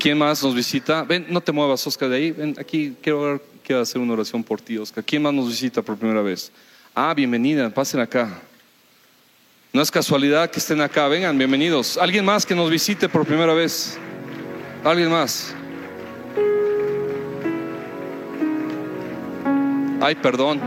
[0.00, 1.04] ¿Quién más nos visita?
[1.04, 2.32] Ven, no te muevas, Oscar, de ahí.
[2.32, 5.04] Ven, aquí quiero, quiero hacer una oración por ti, Oscar.
[5.04, 6.50] ¿Quién más nos visita por primera vez?
[6.92, 8.42] Ah, bienvenida, pasen acá.
[9.74, 11.08] No es casualidad que estén acá.
[11.08, 11.96] Vengan, bienvenidos.
[11.96, 13.96] ¿Alguien más que nos visite por primera vez?
[14.84, 15.54] ¿Alguien más?
[20.02, 20.60] Ay, perdón.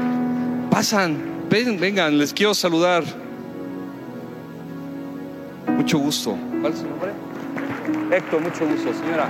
[0.71, 1.47] Pasan.
[1.49, 3.03] vengan, les quiero saludar.
[5.67, 6.35] Mucho gusto.
[6.61, 7.11] ¿Cuál es su nombre?
[8.11, 8.91] Héctor, mucho gusto.
[8.91, 9.27] Señora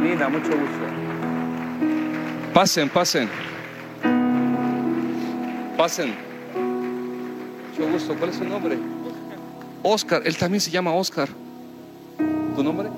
[0.00, 0.84] Nina, mucho gusto.
[2.54, 3.28] Pasen, pasen.
[5.76, 6.27] Pasen.
[7.78, 8.14] Mucho gusto.
[8.16, 8.76] ¿Cuál es su nombre?
[9.84, 10.22] Oscar.
[10.24, 11.28] Él también se llama Oscar.
[12.56, 12.88] ¿Tu nombre?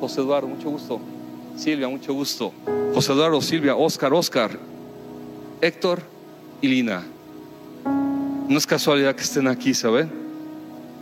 [0.00, 1.00] José Eduardo, mucho gusto.
[1.56, 2.52] Silvia, mucho gusto.
[2.92, 4.58] José Eduardo, Silvia, Oscar, Oscar.
[5.60, 6.02] Héctor
[6.60, 7.04] y Lina.
[8.48, 10.10] No es casualidad que estén aquí, ¿saben?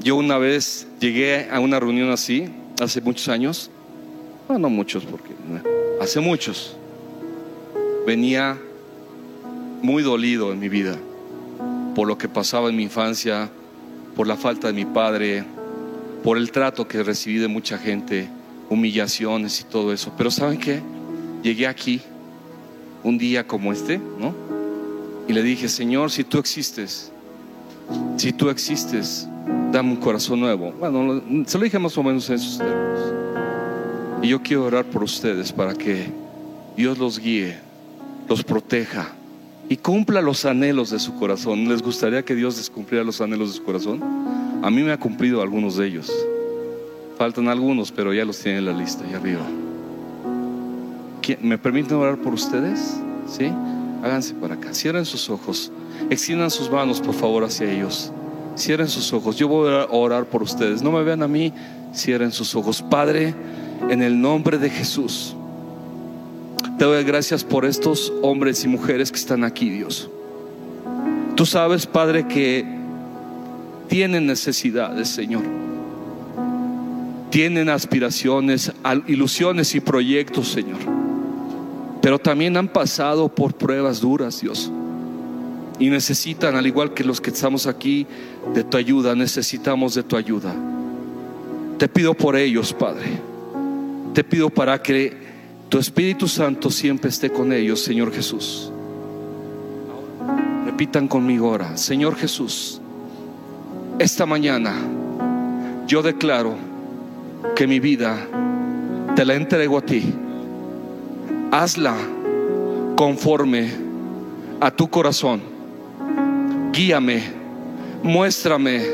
[0.01, 3.71] Yo una vez llegué a una reunión así, hace muchos años.
[4.51, 5.31] No, no muchos, porque
[5.99, 6.77] hace muchos.
[8.07, 8.59] Venía
[9.81, 10.99] muy dolido en mi vida
[11.99, 13.51] por lo que pasaba en mi infancia,
[14.15, 15.43] por la falta de mi padre,
[16.23, 18.29] por el trato que recibí de mucha gente,
[18.71, 20.13] humillaciones y todo eso.
[20.17, 20.81] Pero ¿saben qué?
[21.43, 22.01] Llegué aquí
[23.03, 24.33] un día como este, ¿no?
[25.27, 27.11] Y le dije, Señor, si tú existes,
[28.17, 29.27] si tú existes,
[29.73, 30.71] dame un corazón nuevo.
[30.79, 33.13] Bueno, se lo dije más o menos en esos términos.
[34.23, 36.13] Y yo quiero orar por ustedes para que
[36.77, 37.59] Dios los guíe,
[38.29, 39.18] los proteja
[39.69, 41.69] y cumpla los anhelos de su corazón.
[41.69, 44.03] ¿Les gustaría que Dios les cumpliera los anhelos de su corazón?
[44.63, 46.13] A mí me ha cumplido algunos de ellos.
[47.17, 49.43] Faltan algunos, pero ya los tienen en la lista, allá arriba.
[51.43, 52.97] ¿Me permiten orar por ustedes?
[53.27, 53.53] ¿Sí?
[54.03, 54.73] Háganse para acá.
[54.73, 55.71] Cierren sus ojos.
[56.09, 58.13] Extiendan sus manos, por favor, hacia ellos.
[58.57, 59.37] Cierren sus ojos.
[59.37, 60.83] Yo voy a orar por ustedes.
[60.83, 61.53] No me vean a mí.
[61.95, 62.83] Cierren sus ojos.
[62.83, 63.35] Padre,
[63.91, 65.37] en el nombre de Jesús,
[66.79, 70.09] te doy gracias por estos hombres y mujeres que están aquí, Dios.
[71.35, 72.65] Tú sabes, Padre, que
[73.89, 75.43] tienen necesidades, Señor.
[77.31, 78.73] Tienen aspiraciones,
[79.09, 80.79] ilusiones y proyectos, Señor.
[82.01, 84.71] Pero también han pasado por pruebas duras, Dios.
[85.81, 88.07] Y necesitan, al igual que los que estamos aquí,
[88.55, 89.17] de tu ayuda.
[89.17, 90.55] Necesitamos de tu ayuda.
[91.77, 93.07] Te pido por ellos, Padre.
[94.15, 95.28] Te pido para que
[95.69, 98.73] tu Espíritu Santo siempre esté con ellos, Señor Jesús.
[100.65, 102.81] Repitan conmigo ahora, Señor Jesús,
[103.99, 104.75] esta mañana
[105.87, 106.55] yo declaro
[107.55, 108.17] que mi vida
[109.15, 110.15] te la entrego a ti.
[111.51, 111.97] Hazla
[112.97, 113.71] conforme
[114.61, 115.41] a tu corazón.
[116.73, 117.23] Guíame,
[118.03, 118.87] muéstrame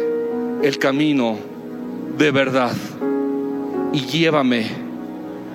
[0.62, 1.36] el camino
[2.16, 2.72] de verdad
[3.92, 4.83] y llévame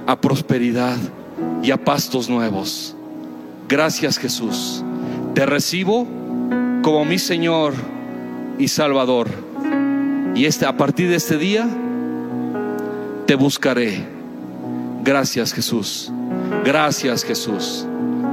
[0.09, 0.97] a prosperidad
[1.61, 2.95] y a pastos nuevos.
[3.67, 4.83] Gracias Jesús.
[5.35, 6.07] Te recibo
[6.81, 7.75] como mi Señor
[8.57, 9.27] y Salvador.
[10.33, 11.69] Y este, a partir de este día
[13.27, 14.03] te buscaré.
[15.03, 16.11] Gracias Jesús.
[16.65, 17.85] Gracias Jesús.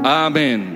[0.03, 0.76] Amén.